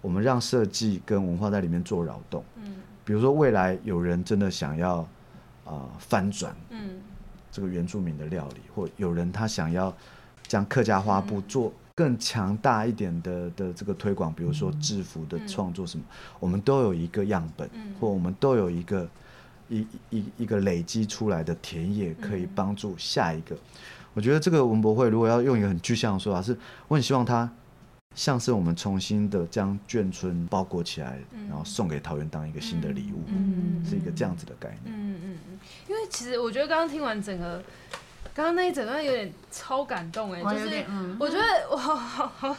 [0.04, 2.74] 我们让设计跟文化在里面做扰动，嗯，
[3.06, 5.08] 比如说未来有人真的想要啊、
[5.64, 7.00] 呃、翻转，嗯，
[7.50, 9.90] 这个原住民的料理，或有人他想要
[10.46, 16.04] 将客家花布做更强大一点的的这个推广，比如说制服的创作什么，
[16.38, 17.66] 我们都有一个样本，
[17.98, 19.08] 或我们都有一个
[19.68, 23.56] 一一一个累积出来的田野，可以帮助下一个。
[24.12, 26.56] 我觉得这个文博会如果要用一个很具象的说法，是
[26.88, 27.50] 我很希望它。
[28.14, 33.24] 像是我们重新的将眷村包裹起来，嗯、然后送给桃园当一个新的礼物，
[33.84, 34.94] 是一个这样子的概念。
[34.96, 35.58] 嗯嗯嗯，
[35.88, 37.60] 因为其实我觉得刚刚听完整个，
[38.32, 40.84] 刚刚那一整段有点超感动哎，就是
[41.18, 42.56] 我觉得我好好好。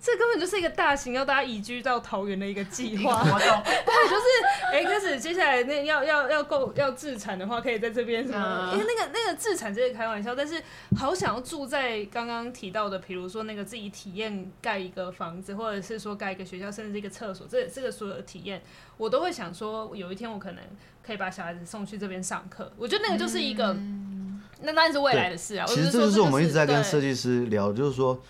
[0.00, 8.70] 这根本就是一个大型要大家移居到桃园的一个计划， 对，就是哎，开始接下来那要要要购要自产的话，可以在这边什么？
[8.72, 10.62] 因为那个那个自产这是开玩笑，但是
[10.96, 18.62] 好想要住在刚刚提到的，比如说那个自己体验盖一个房子，或者是说盖一个学校，甚至是一个厕所，这这个所有的体验，
[18.96, 20.62] 我都会想说，有一天我可能
[21.04, 22.72] 可以把小孩子送去这边上课。
[22.76, 25.66] 我觉得那个就是一个，嗯、那当然是未来的事啊。
[25.66, 28.22] 其实这就是我们一直在跟设计师聊，就是说。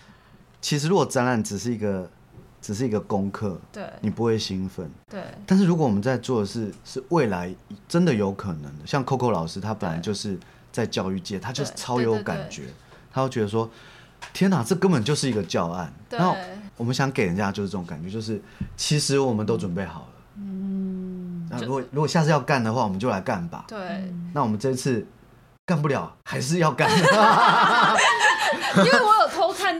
[0.61, 2.09] 其实，如果展览只是一个，
[2.61, 5.23] 只是一个功课，对，你不会兴奋，对。
[5.45, 7.53] 但是，如果我们在做的是，是未来
[7.87, 10.37] 真的有可能的，像 Coco 老师，他本来就是
[10.71, 12.63] 在教育界，他就是超有感觉，
[13.11, 13.69] 他会觉得说，
[14.33, 15.93] 天哪，这根本就是一个教案。
[16.09, 16.35] 然后，
[16.75, 18.41] 我们想给人家就是这种感觉，就是
[18.75, 20.07] 其实我们都准备好了。
[20.35, 21.47] 嗯。
[21.49, 23.65] 那如果如果下次要干的话，我们就来干吧。
[23.67, 24.13] 对。
[24.33, 25.07] 那我们这次
[25.65, 26.91] 干不了，还是要干。
[28.77, 29.18] 因为我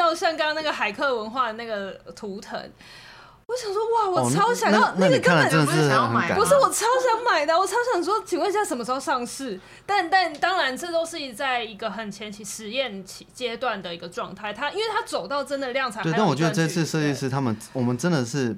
[0.10, 2.60] 到像刚刚那个海客文化的那个图腾，
[3.46, 9.60] 我想说哇，我超想要那个根本就不是想要买，不是我超想买的，我超想说，请问一下什么时候上市？
[9.86, 14.52] 但但当然，这都是在一个很前期实验期阶段的一个状态。
[14.52, 16.12] 它因为它走到真的量产，对。
[16.14, 18.58] 但我觉得这次设计师他们，我们真的是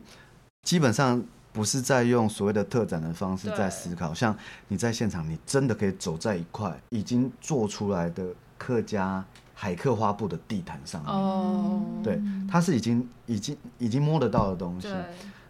[0.64, 1.22] 基本上
[1.52, 4.34] 不是在用所谓的特展的方式在思考，像
[4.70, 8.24] 你在现场，你真的可以走在一块已经做出来的
[8.58, 9.26] 客家。
[9.62, 11.14] 海克花布的地毯上面。
[11.14, 14.88] 哦，对，它是已经已经已经摸得到的东西。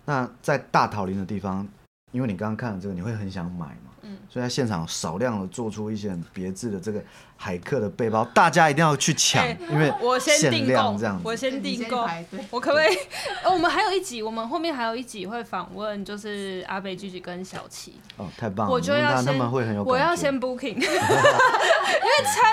[0.03, 1.65] 那在大桃林的地方，
[2.11, 3.90] 因为你刚刚看了这个，你会很想买嘛？
[4.03, 7.01] 嗯，所以在现场少量的做出一些很别致的这个
[7.37, 12.07] 海客的背包，大家一定要去抢，欸、因为我先订购这样子我先订购，
[12.49, 12.97] 我可不可以？
[13.51, 17.99] 我们还有一集，我们后面还有一集会访问，就是阿北菊菊跟小琪。
[18.17, 18.73] 哦，太棒了！
[18.73, 19.37] 我就要先，
[19.85, 20.87] 我要先 booking， 因为
[22.25, 22.43] 餐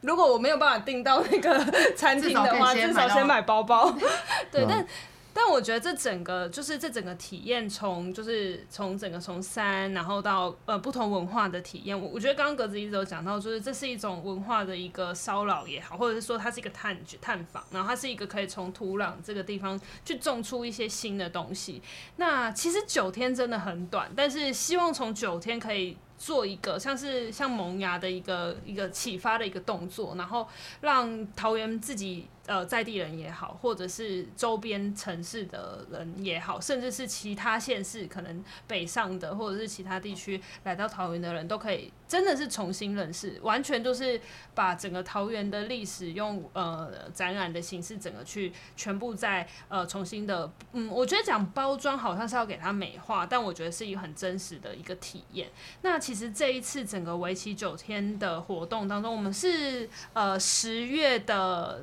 [0.00, 1.64] 如果我没有办法订到那个
[1.96, 3.94] 餐厅的话，至少先买包包。
[4.50, 4.86] 对，但。
[5.34, 12.00] 但我觉得这整个就是这整个体验，从就是从整个从山，然后到呃不同文化的体验。
[12.00, 21.82] 我我觉得刚刚格子一直有讲到，就是这是一种文化的一个骚扰也好，或者是说它是一个探探访，然后它是一个可以从土壤这个地方去种出一些新的东西。
[22.16, 25.96] 那其实九天真的很短，但是希望从九天可以。
[26.16, 30.46] 做一个像是像萌芽的一个一个启发的一个动作，然后
[30.80, 41.92] 让桃园自己呃在地人也好，或者是周边城市的人也好，甚至是其他县市可能北上的或者是其他地区来到桃园的人都可以。
[42.06, 44.20] 真的是重新认识，完全就是
[44.54, 55.48] 把整个桃园的历史用呃展览的形式，整个去全部在呃重新的，嗯，我觉得讲包装好像是要给它美化，但我觉得是一个很真实的一个体验。
[55.80, 61.82] 那其实这一次整个为期九天的活动当中，我们是呃十月的。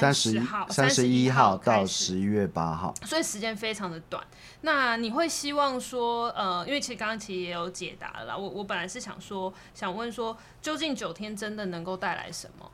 [0.00, 4.24] 三十号、三十一号到十一月八号，所以时间非常的短。
[4.62, 8.36] 那你会希望说，呃，因为其实刚刚其实也有解答了啦。
[8.36, 12.70] 我我本来是想说，想问说，究竟九天真的能够带来什么？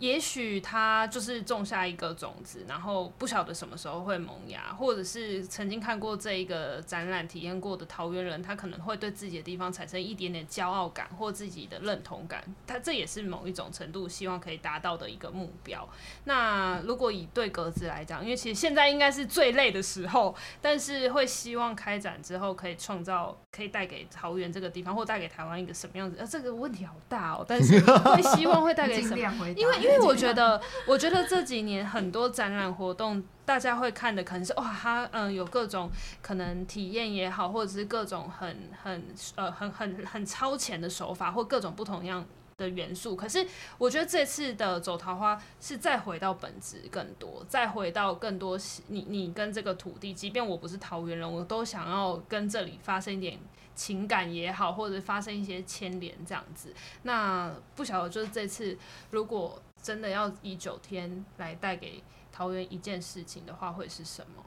[0.00, 12.42] 也许他就是种下一个种子，然后不晓得什么时候会萌芽，或者是曾经看过这一个展览、体验过的桃园人，他可能会对自己的地方产生一点点骄傲感或自己的认同感。
[12.66, 15.86] 他这也是某一种程度希望可以达到的一个目标。
[16.24, 26.16] 那如果以对格子来讲，因为其实现在应该是最累的时候，但是会希望开展之后可以创造，可以带给桃园这个地方，或带给台湾一个什么样子？
[26.18, 27.44] 呃，这个问题好大哦。
[27.46, 29.20] 但是会希望会带给什么？
[29.54, 29.89] 因为因为。
[29.92, 35.90] 因为我觉得，我觉得这几年很多展览活动，大家会看的可能是哇，它嗯有各种
[36.22, 42.24] 可能体验也好，或者是各种很很呃很很很超前的手法，或各种不同样
[42.56, 43.16] 的元素。
[43.16, 43.44] 可是
[43.78, 53.38] 我觉得这次的走桃花是再回到本质更多，再回到更多你你跟这个土地，即便我不是桃园人，我都想要跟这里发生一点
[53.74, 56.72] 情感也好，或者发生一些牵连这样子。
[57.02, 58.78] 那不晓得就是这次
[59.10, 59.60] 如果。
[59.82, 64.44] 真的要以九天来带给桃园一件事情的话，会是什么？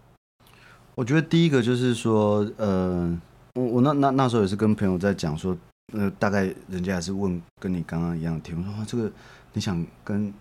[0.95, 3.19] 我觉得第一个就是说，呃，
[3.55, 5.57] 我我那那那时候也是跟朋友在讲说，
[5.93, 9.11] 呃，大概人家也是问跟你刚刚一样的题目，说、啊、这个
[9.53, 10.31] 你想跟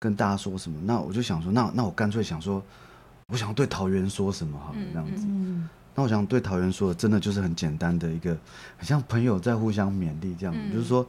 [0.00, 0.76] 跟大家说什么？
[0.82, 2.60] 那我就想说，那那我干脆想说，
[3.28, 5.24] 我想对桃园说什么好了，这样子。
[5.28, 8.36] 嗯、那我想对桃园说的，真的就是很简单的一个，
[8.76, 11.06] 很像朋友在互相勉励这样就是说。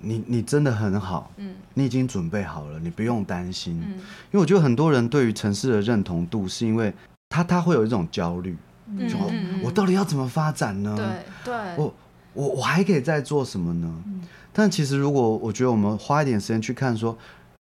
[0.00, 6.92] 你你真的很好，嗯，你已经准备好了，你不用担心，嗯，因为我觉得很多人对于城市的认同度，是因为
[7.28, 9.16] 他他会有一种焦虑，嗯，就
[9.62, 10.96] 我到底要怎么发展呢？
[10.96, 11.94] 对对，我
[12.32, 14.02] 我我还可以再做什么呢？
[14.06, 14.20] 嗯，
[14.52, 17.16] 但其实如果我觉得我们花一点时间去看，说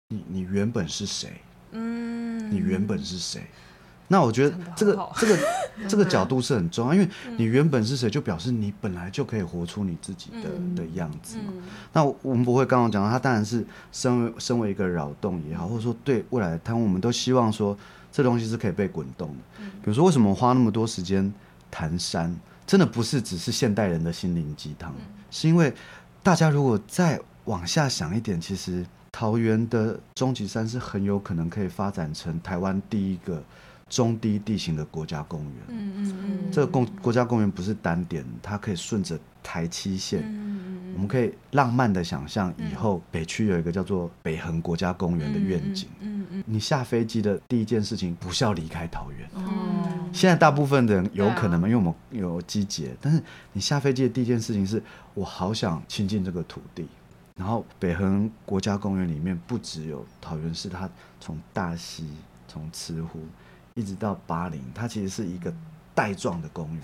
[0.09, 1.41] 你你原本是谁？
[1.71, 3.41] 嗯，你原本是谁？
[4.13, 5.39] 那我觉得这个这个
[5.89, 11.51] 这个角度是很重要，因为你原本是谁，就表示你本来就可以活出你自己的的样子嘛。
[11.91, 17.75] 那我们不会刚刚讲到，他当然是身为身为一个扰动也好，或者说对未来的谈，我们都希望说
[18.11, 19.65] 这东西是可以被滚动的。
[19.81, 21.33] 比如说，为什么花那么多时间
[21.71, 22.35] 谈山，
[22.67, 24.93] 真的不是只是现代人的心灵鸡汤，
[25.31, 25.73] 是因为
[26.21, 33.41] 大家如果再往下想一点，其实桃园的终极山是很有可能可以发展成台湾第一个。
[33.93, 53.21] 中低地形的国家公园，嗯嗯嗯，这个公国家公园不是单点，它可以顺着台七线，嗯嗯，我们可以浪漫的想象以后北区有一个叫做北横国家公园的愿景，嗯嗯，你下飞机的第一件事情不是要离开桃园，哦，现在大部分的人有可能嘛，因为我们有机捷，但是
[53.51, 54.81] 你下飞机的第一件事情是
[55.13, 56.87] 我好想亲近这个土地，
[57.35, 60.89] 然后北横国家公园里面不只有桃园市，它
[61.19, 62.07] 从大溪
[62.47, 63.19] 从慈湖。
[63.75, 65.53] 一直到八零，它其实是一个
[65.95, 66.83] 带状的公园，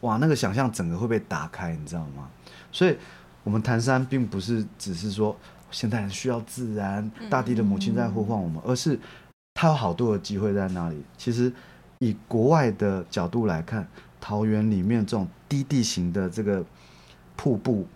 [0.00, 2.28] 哇，那个想象整个会被打开，你知道吗？
[2.70, 2.96] 所以，
[3.44, 5.36] 我们谈山并不是只是说
[5.70, 8.98] 现代人需要自然，大地的母亲在呼唤我们，而是
[9.54, 11.02] 它有好多的机会在那里。
[11.16, 11.52] 其实，
[11.98, 13.86] 以国外的角度来看，
[14.20, 16.64] 桃园里面这种低地形的这个
[17.36, 17.86] 瀑布，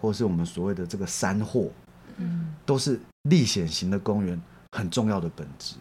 [0.00, 1.68] 或是我们所谓的这个山货，
[2.16, 4.40] 嗯，都是历险型的公园
[4.76, 5.76] 很重要的本质。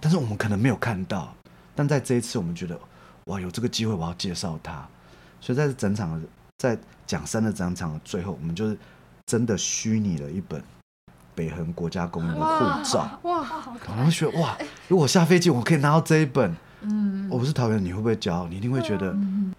[0.00, 1.32] 但是我们可能没有看到，
[1.74, 2.78] 但在这一次，我们觉得
[3.26, 4.86] 哇，有这个机会，我要介绍他。
[5.40, 6.20] 所以在整场
[6.58, 8.76] 在讲山的整场的最后，我们就是
[9.26, 10.62] 真的虚拟了一本
[11.34, 13.18] 北横国家公园的护照。
[13.22, 13.44] 哇，
[13.78, 14.56] 可能会觉得哇，
[14.88, 18.48] 如果下飞机我可以拿到这一本，嗯，我不是桃园，你会不会骄傲？
[18.48, 19.16] 你一定会觉得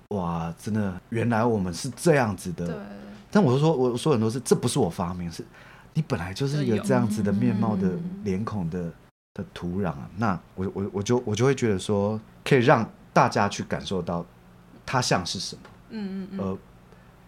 [0.10, 2.86] 哇，真的，原来我们是这样子的。
[3.32, 5.44] 但我就说，我说很多次，这不是我发明，是
[5.94, 7.90] 你本来就是一个这样子的面貌的
[8.24, 8.92] 脸孔的。
[9.34, 14.26] 的土壤啊，那我我我就我就会觉得说，可以让大家去感受到
[14.86, 16.58] 它像是什么，嗯嗯嗯，而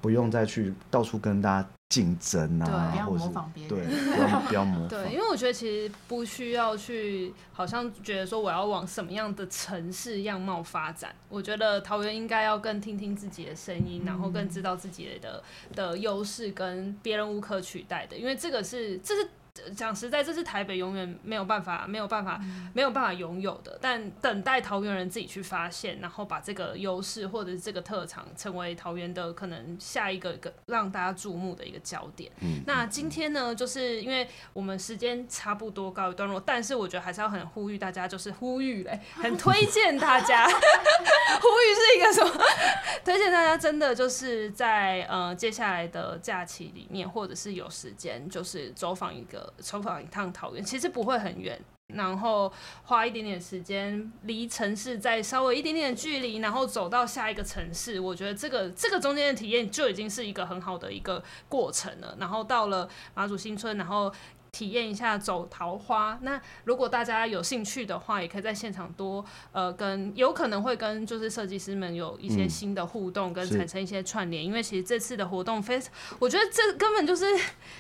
[0.01, 15.41] 不用再去到处跟大家竞争啊，对，或者是不要模仿别人，对，不要不要模仿， 对，因为我觉得其实不需要去，好像觉得说我要往什么样的城市样貌发展，我觉得桃园应该要更听听自己的声音，嗯、然后更知道自己的
[15.73, 19.29] 的优势跟别人无可取代的，因为这个是这是。
[19.75, 22.41] 讲实在，这是台北永远没有办法、没有办法、
[22.73, 23.77] 没有办法拥有的。
[23.79, 32.31] 但等待桃园人自己去发现，然后把这个优势或者是这个特长，成为桃园的可能下一个一个让大家注目的一个焦点。
[32.41, 40.47] 嗯，那今天呢，就是因为我们时间差不多告一段落，但是我觉得还是要很呼吁大家，就是呼吁嘞，很推荐大家。
[40.49, 42.43] 呼吁是一个什么？
[43.05, 49.42] 推荐大家真的就是在呃接下来的假期里面，或者是有时间，就是走访一个。
[49.57, 51.59] 走访一趟桃园，其实不会很远，
[51.93, 52.51] 然后
[52.83, 62.15] 花一点点时间，离城市再稍微一点点距离，然后走到下一个城市，我觉得这个这个中间的体验就已经是一个很好的一个过程了。
[62.19, 64.13] 然后到了马祖新村，然后。
[64.53, 66.17] 体验一下走桃花。
[66.21, 74.43] 那如果大家有兴趣的话，也可以在现场多呃跟，有可能会跟就是设计师们有一些新的互动，跟产生一些串联。
[74.43, 77.25] 嗯、因为其实这次的活动非常，我觉得这根本就是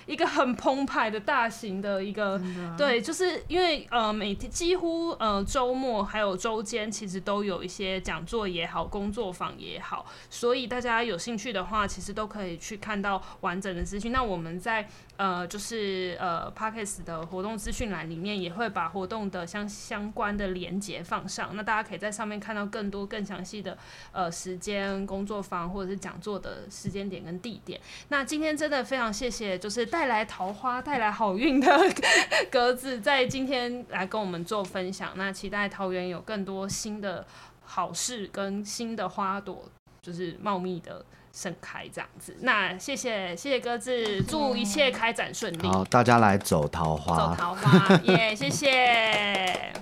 [0.07, 14.11] 一个很澎湃的大型的一个，啊、对，就是因为呃每天几乎呃周末还有周间，其实都有一些讲座也好，工作坊也好，所以大家有兴趣的话，其实都可以去看到完整的资讯。
[14.11, 14.89] 那我们在。
[15.15, 23.77] 呃，就是呃，Podcast 的活动资讯栏里面也会把活动的相相关的连接放上，那大家可以在上面看到更多更详细的
[24.11, 27.79] 呃时间、工作坊或者是讲座的时间点跟地点。
[28.09, 31.67] 那今天真的非常谢谢，就是带来桃花、带来好运的
[32.51, 35.13] 格子，在今天来跟我们做分享。
[35.15, 37.25] 那期待桃园有更多新的
[37.63, 39.69] 好事跟新的花朵，
[40.01, 41.05] 就是茂密的。
[41.35, 45.67] 盛开这样子，那谢谢谢谢鸽子，祝一切开展顺利。
[45.67, 49.73] 好，大家来走桃花，走桃花，耶，yeah, 谢谢。